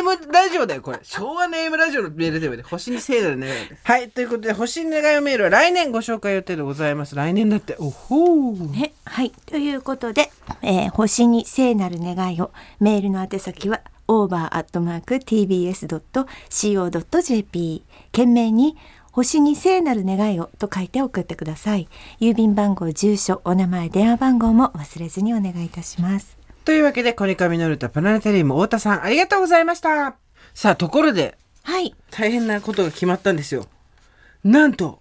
[0.00, 9.30] AM ラジオだよこれ昭和の AM ラジオのメールでもね星に聖なる願いですはいということで星に願いをメールは来年ご紹介予定でございます来年だっておほーね、はい。
[9.46, 10.30] ということで、
[10.62, 12.50] えー星に聖なる願いを、
[12.80, 13.80] メールの宛先は、
[16.58, 18.76] over.tbs.co.jp、懸命に、
[19.12, 21.88] 星に聖なる願いをと書いて送ってください。
[22.20, 26.37] 郵便番号、住所、お名前、電話番号も忘れずにお願いいたします。
[26.68, 30.18] というわけでコニカミノルタプラネタリウム太田さんありがとうございました。
[30.52, 31.94] さあところではい。
[32.10, 33.64] 大変なことが決まったんですよ。
[34.44, 35.00] なんと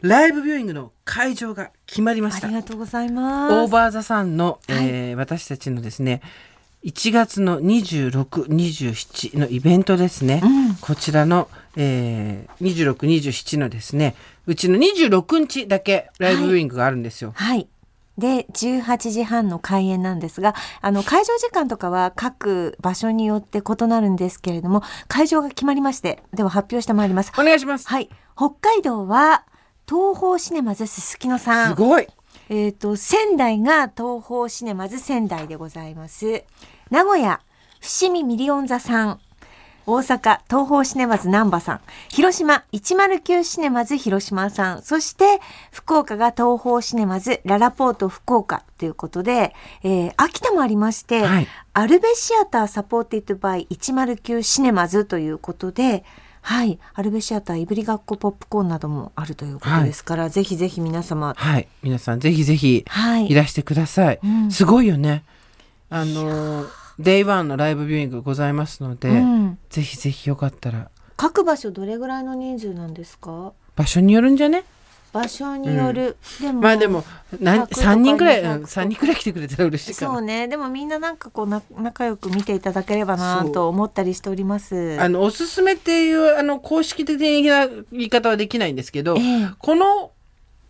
[0.00, 2.46] ライブビューイングの会場が決まりました。
[2.46, 3.54] ありがとうございます。
[3.54, 6.22] オーバーザさんの、えー私たちのですね
[6.84, 10.74] 1月の2627のイベントですね、うん。
[10.76, 14.14] こちらの、えー、2627のですね
[14.46, 17.66] うちの26日だけライブビューイングがあるんですよ、はい。
[18.18, 27.32] で、18時半の開演なんですが、あの、会場時間とかは各場所によって異なるんですけれども、会場が決まりまして、では発表してまいります。
[27.38, 28.08] お願いします、はい。
[28.36, 29.44] 北海道は、
[29.88, 31.76] TOHOシネマズすすきのさん。
[31.76, 32.08] すごい
[32.48, 36.44] えっ、と、仙台が TOHOシネマズ仙台でございます。
[36.90, 37.40] 名古屋、
[37.80, 39.20] 伏見ミリオン座さん。
[39.88, 41.80] 大阪、 TOHOシネマズなんばさん。
[42.08, 44.82] 広島、109シネマズ広島さん。
[44.82, 48.64] そして、福岡が TOHOシネマズららぽーと福岡。
[48.78, 51.46] ということで、えー秋田もありまして、はい。
[51.72, 56.04] アルヴェシアター supported by 109シネマズということで、
[56.42, 61.68] はい、アルヴェシアターいぶりがっこポップコーンなどもあるということですから、ぜひぜひ皆様、はい。
[61.82, 63.30] 皆さんぜひぜひはい。
[63.30, 64.50] いらしてください、うん。
[64.50, 65.24] すごいよね。
[65.90, 69.58] あのー Day One のライブビューイングございますので、うん。
[69.70, 70.90] ぜひぜひよかったら。
[71.16, 73.52] 各場所どれぐらいの人数なんですか？
[73.74, 74.64] 場所によるんじゃね？
[75.12, 77.02] 場所による、でもまあでも
[77.40, 80.46] なん100とか3人くらい、200うん、3人くらい来てくれたら嬉しいそうね。
[80.46, 85.00] でもみんななんかこうな仲良く見ていただければなと思ったりしております。
[85.00, 87.18] あのおすすめっていうあの公式的
[87.48, 89.50] な言い方はできないんですけど、ええ。
[89.58, 90.12] この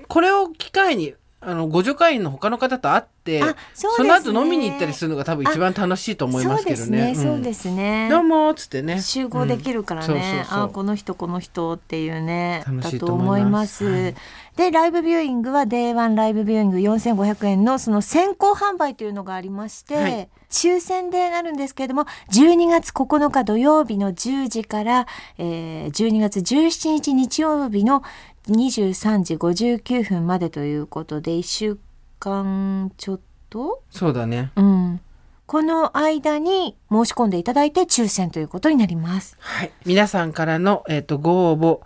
[0.07, 1.15] これを機会に
[1.49, 4.09] あの互助会員の他の方と会ってあそね。
[4.09, 6.87] の後飲みに行ったりするのが多分一番楽しいと思いますけどね。
[6.87, 8.09] そうですね、そうですね。
[8.11, 9.01] どうもっつってね。
[9.01, 10.21] 集合できるからね、うん。
[10.21, 10.65] そうそうそう。
[10.65, 13.77] あこの人この人っていうね楽しいだとと思います。
[13.77, 13.85] す。
[13.85, 14.15] はい。
[14.57, 20.29] でライブビューイングは Day1 ライブビューイング4500円のその先行販売というのがありまして、はい。
[20.51, 25.07] 抽選でなるんですけれども12月9日土曜日の10時から、
[25.39, 28.03] えー、12月17日日曜日の
[28.49, 31.79] 23時59分までということで1週
[32.21, 33.21] 間ちょっ
[33.51, 33.83] と？
[33.91, 34.51] そうだね。
[34.57, 35.01] うん、
[35.47, 39.37] この間に申し込んでいただいて抽選ということになります。
[39.39, 39.71] はい。
[39.85, 41.81] 皆さんからの、えっとご応募、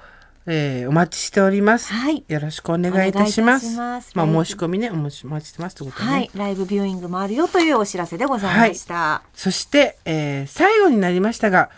[0.46, 1.92] えーお待ちしております。
[1.92, 2.24] はい。
[2.26, 3.76] よろしくお願いいたします。
[3.76, 5.38] ますまあ申し込みね、お待ちしてま
[5.70, 6.10] すってことね。
[6.10, 9.22] はい、ライブビューイングもあるよというお知らせでございました。
[9.34, 11.68] そして、えー最後になりましたが、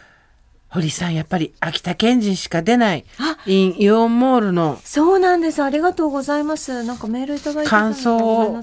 [0.73, 5.63] 堀さんやっぱり秋田県人しか出ないあ、インイオンモールのそうなんです。
[5.63, 6.83] ありがとうございます。
[6.85, 8.61] なんかメールいただいて感想を。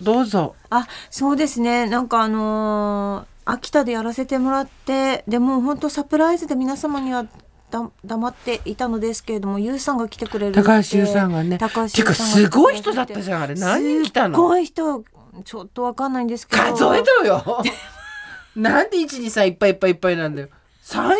[0.00, 0.54] どうぞ。
[0.70, 1.86] あ、そうですね。
[1.88, 7.26] なんかあのー秋田でやらせてもらって、でも本当サプライズで皆様には
[7.70, 11.58] だ黙っていたのですけれども、ゆうさんが来てくれる高橋優さんがね。
[11.58, 13.54] 高橋てか優さんがすごい人だったじゃんあれ。
[13.54, 14.38] 何人来たすの？
[14.38, 15.04] ごい人、
[15.44, 16.62] ちょっとわかんないんですけど。
[16.62, 17.62] 数えてろよ。
[18.54, 20.48] なんで一二三いっぱいいっぱいいっぱいなんだよ。
[20.82, 21.18] 三四百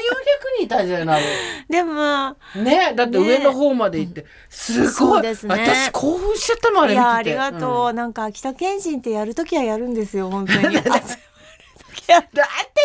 [0.59, 1.23] 人いたじゃない。
[1.69, 5.55] でも、ねだって上の方まで行って、すそごい、うですね。
[5.55, 7.09] 私興奮しちゃったもんあれい見てて。
[7.09, 10.63] やありがとう、なんか秋田県人ってやるときはやるんですよ本当に。
[10.63, 10.85] だっ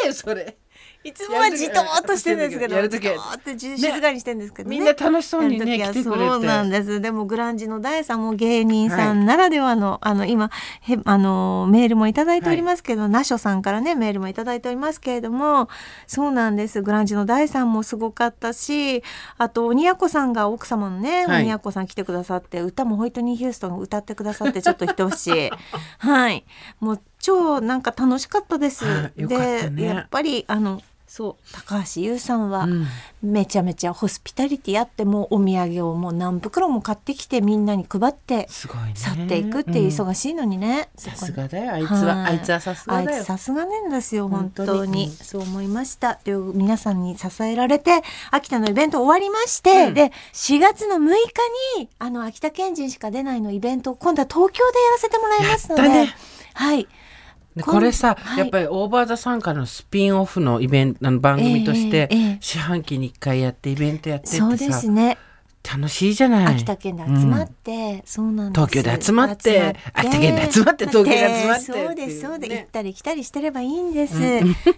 [0.01, 0.57] てよそれ
[1.05, 4.75] いつもはじとーっとしてるんですけどやるときじとーってじ静かにしてるんですけどね。
[4.75, 6.03] みんな楽しそうにね来てくれて。
[6.03, 6.99] そうなんです。
[6.99, 10.49] でもグランジの大さんも芸人さんならではの、あの今
[10.81, 15.69] へあのメールもいただいておりますけど、ナショさんからねメールもいただいておりますけれども
[16.07, 16.81] そうなんです。
[16.81, 19.03] グランジの大さんもすごかったし
[19.37, 21.41] あと鬼奴さんが奥様のね、はい。
[21.43, 25.51] 鬼奴さん来てくださって歌もホイットニー・ヒューストン歌ってくださってちょっと一押し。
[25.99, 26.45] はい。
[26.79, 28.85] もう超なんか楽しかったです。
[28.85, 29.21] はい。
[29.21, 29.69] よかったね。
[29.69, 30.81] でやっぱりあの
[31.15, 31.53] そう。
[31.53, 32.87] 高橋優さんはうん。
[33.23, 38.91] めちゃめちゃホスピタリティあってもうお土産をもう何袋も買ってきてみんなに配ってすごいね。
[38.95, 39.87] 去っていくっていううん。
[39.87, 41.71] 忙しいのにね、さすがだよ。
[41.71, 42.33] あいつは、はい。
[42.33, 45.09] あいつはさすがあいだよつさすがなんですよ本本当に。
[45.09, 46.19] そう思いました。
[46.25, 48.01] で皆さんに支えられて
[48.31, 49.93] 秋田のイベント終わりまして、うん。
[49.93, 50.99] で4月の6
[51.77, 56.07] 日にあの秋田県人しか出ないのイベントを今度は東京でやらせてもらいますので、
[56.55, 56.87] はい
[57.55, 58.39] でこれさ、はい。
[58.39, 65.17] やっぱりオーバーザさんからのスピンオフのイベントあの番組として、ええええ四半期に1回やってイベントやってってさそうですね。
[65.65, 66.45] 楽しいじゃない。
[66.45, 74.15] 秋田県で集まって、そうなん東京で集まって秋田県で集まって東京で集まってそうですそうです、ね行ったり来たりしてればいいんです、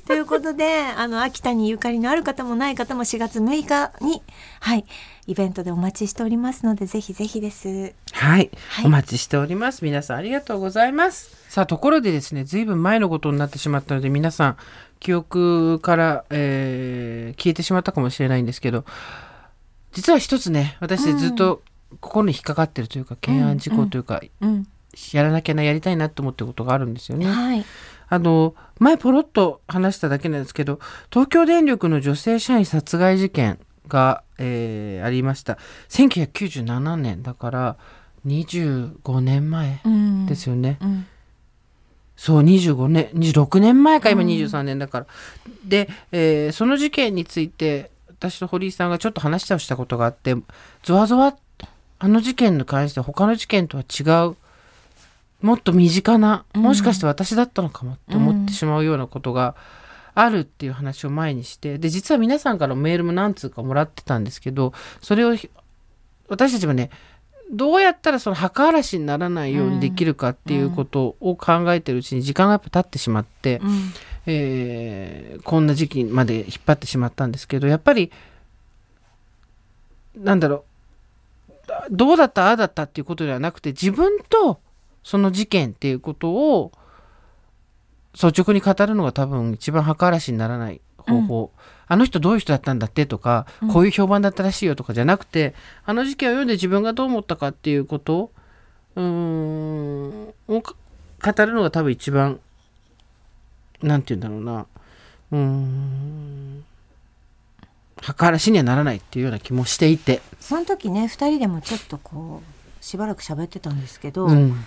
[0.08, 4.22] ということであの秋田にゆかりのある方もない方も4月6日に
[4.62, 4.86] はい
[5.28, 7.94] イベントでお待ちしておりますのでぜひぜひです。
[8.14, 8.86] はい、はい。
[8.86, 9.84] お待ちしております。
[9.84, 11.36] 皆さんありがとうございます。
[11.50, 14.58] さあところでですねずいぶん前のことになってしまったので皆さん
[15.00, 18.86] 記憶から、えー消えてしまったかもしれないんですけど
[19.92, 21.62] 実は一つね私ずっと
[22.00, 24.68] 心に引っかかってるというか懸案事項というか、うん。
[25.12, 27.28] やらなきゃなやりたいなと思ってることがあるんですよね。
[27.28, 27.66] はい。
[28.10, 30.80] あの前ポロッと話しただけなんですけど
[31.12, 35.58] 東京電力の女性社員殺害事件が、えーありました。
[35.90, 37.76] 1997年だから
[38.26, 40.26] 25年前うん。
[40.26, 41.06] ですよね、うん。
[42.16, 45.08] そう25年26年前か今うん23年だから、
[45.66, 50.36] で、えーその事件について私と堀井さんがちょっと話をしたことがあって
[50.84, 51.36] ゾワゾワ
[52.00, 54.36] あの事件に関して他の事件とは違う
[55.42, 59.56] もっと身近なうんもしかして私だったのかもって思ってしまうようなことが
[60.20, 65.48] あるっていう話を前にしてで実は皆さんからメールも何通かもらってたんですけどそれをひ
[66.28, 66.90] 私たちもね
[67.52, 73.94] どうやったらその墓荒らしにならないようにできるかっていうことを考えてるうちに時間がやっぱ経ってしまって、うん。
[74.30, 78.12] えーこんな時期まで引っ張ってしまったんですけどやっぱり
[80.18, 80.66] なんだろ
[81.46, 84.60] うどうだったああだったっていうことではなくて自分と
[85.04, 86.74] その事件っていうことを
[88.22, 91.52] 率直に語るのが多分一番墓荒らしにならない方法、
[91.88, 93.72] あの人どういう人だったんだってとか、うん。
[93.72, 95.54] こういう評判だったらしいよとかじゃなくて
[95.86, 98.32] あの事件を読んで自分がどう思ったかっていうこと
[98.96, 100.76] うーんをか
[101.22, 102.40] 語るのが多分一番
[103.82, 104.66] なんて言うんだろうな。
[105.32, 106.66] うーん
[108.02, 114.66] 墓荒らしにはならないっていうような気もしていて、その時ね2人でもちょっとこうしばらく喋ってたんですけど、うん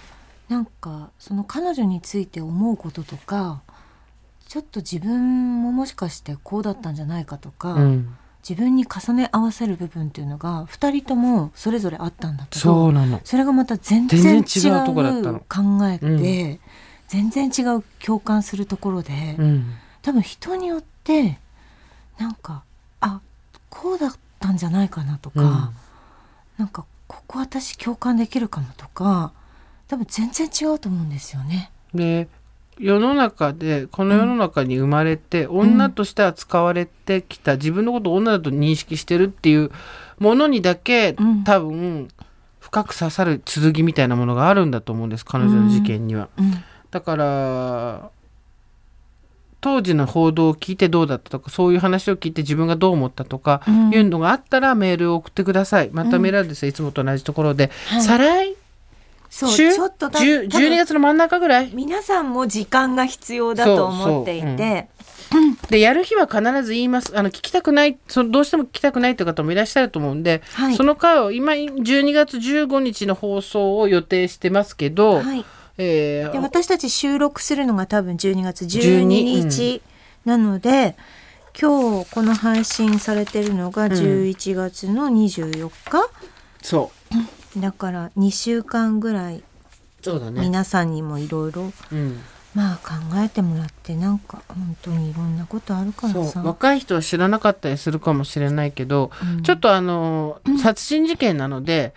[0.51, 3.63] なんかその彼女について思うこととか
[4.49, 13.21] ちょっと自分ももしかしてこうだったんじゃないかとか、うん、自分に重ね合わせる部分っていうのが2人ともそれぞれあったんだけどそうなの。
[13.23, 14.43] それがまた全然違う
[15.49, 16.61] 考えて、う
[17.07, 19.75] 全然違う共感するところで、うん。
[20.03, 21.39] 多分人によって
[22.19, 22.65] なんか
[23.01, 23.21] あ
[23.69, 25.71] こうだったんじゃないかなとか、うん。
[26.59, 29.33] なんかここ私共感できるかもとか
[29.91, 31.73] 多分全然違うと思うんですよね。
[31.93, 32.29] で
[32.79, 39.71] 世の中でこの世の中に生まれて、女として扱われてきた自分のことを女だと認識してるっていう
[40.19, 41.45] ものにだけ、うん。
[41.45, 42.09] 多分
[42.59, 46.29] 深く刺さる剣みたいなものがあるんだと思うんです彼女の事件には。
[46.39, 46.53] うん。
[46.91, 48.11] だから
[49.61, 53.91] 当時の報道を聞いてどうだったとかそういう話を聞いて自分がどう思ったとか、うん。
[53.93, 55.91] いうのがあったらメールを送ってください。
[55.93, 58.03] またメールアドレスはいつもと同じところで、はい。
[58.03, 58.60] 再来
[59.31, 59.73] そう週？
[59.73, 61.71] ちょっとた10多分12月の真ん中ぐらい？
[61.73, 64.89] 皆さんも時間が必要だと思っていて。
[65.71, 67.17] でやる日は必ず言います。
[67.17, 70.75] あの聞きたくないそのどうしても聞きたくないという方もいらっしゃると思うんで、はい。
[70.75, 75.45] その回を今12月15日の放送を予定してますけど、はい、
[75.79, 79.83] えーで私たち収録するのが多分12月12日
[80.25, 80.97] なので、
[81.61, 86.11] 今日この配信されてるのが11月の24日、
[86.61, 86.91] そ
[87.57, 89.43] だから2週間ぐらいう
[90.03, 92.21] そうだね、皆さんにもいろいろうん、
[92.55, 96.47] まあ考えてもらってなんか本当にいろんなことあるからそさう。
[96.47, 99.43] 若い人は知らなかったりするかもしれないけど、うん。
[99.43, 101.95] ちょっとあの殺人事件なので、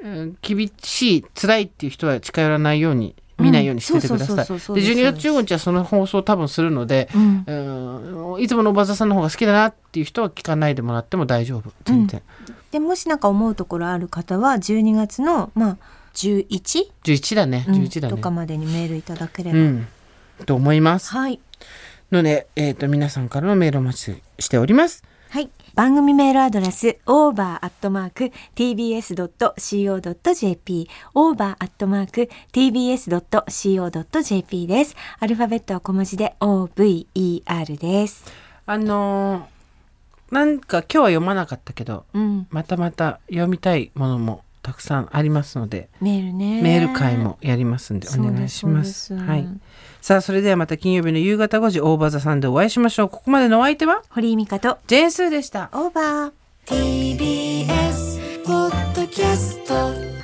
[0.00, 3.14] うん厳しい辛いっていう人は近寄らないように
[3.44, 4.36] 見ないようにしててください。
[4.36, 7.44] でそう12月15日はその放送を多分するので、うん。
[8.34, 8.42] うん。
[8.42, 11.72] いつものおばざさんの方が好きだなっていう人は聞かないでもらっても大丈夫。
[11.84, 12.22] 全然、
[12.72, 15.76] でもしなんか思うところある方は12月のまあ
[16.14, 16.46] 11?
[17.04, 17.64] 11だね。
[17.68, 17.74] うん。
[17.74, 18.16] 11だね。
[18.16, 19.86] とかまでにメールいただければ、うん。
[20.46, 21.12] と思います。
[21.12, 21.40] はい。
[22.14, 25.04] ので、えー、と皆さんからのメールをお待ちしております
[25.34, 25.50] はい。
[25.74, 27.28] 番組メールアドレス over.tbs.co.jp
[31.12, 31.86] over.tbs.co.jp
[34.68, 34.94] です。
[35.18, 38.32] アルファベットは小文字で over です。
[38.64, 39.54] あのー
[40.30, 42.46] なんか今日は読まなかったけどうん。
[42.50, 46.62] またまた読みたいものもたくさんありますのでメールね。
[46.62, 49.14] メール会もやりますんでお願いします。
[49.14, 49.46] はい。
[50.00, 53.08] さあそれではまた金曜日の夕方5時オーバーザさんでお会いしましょう。
[53.10, 54.02] ここまでのお相手は？
[54.08, 55.68] 堀井美香とジェーンスーでした。
[55.72, 56.32] オーバー。
[56.66, 60.23] TBS ポッドキャスト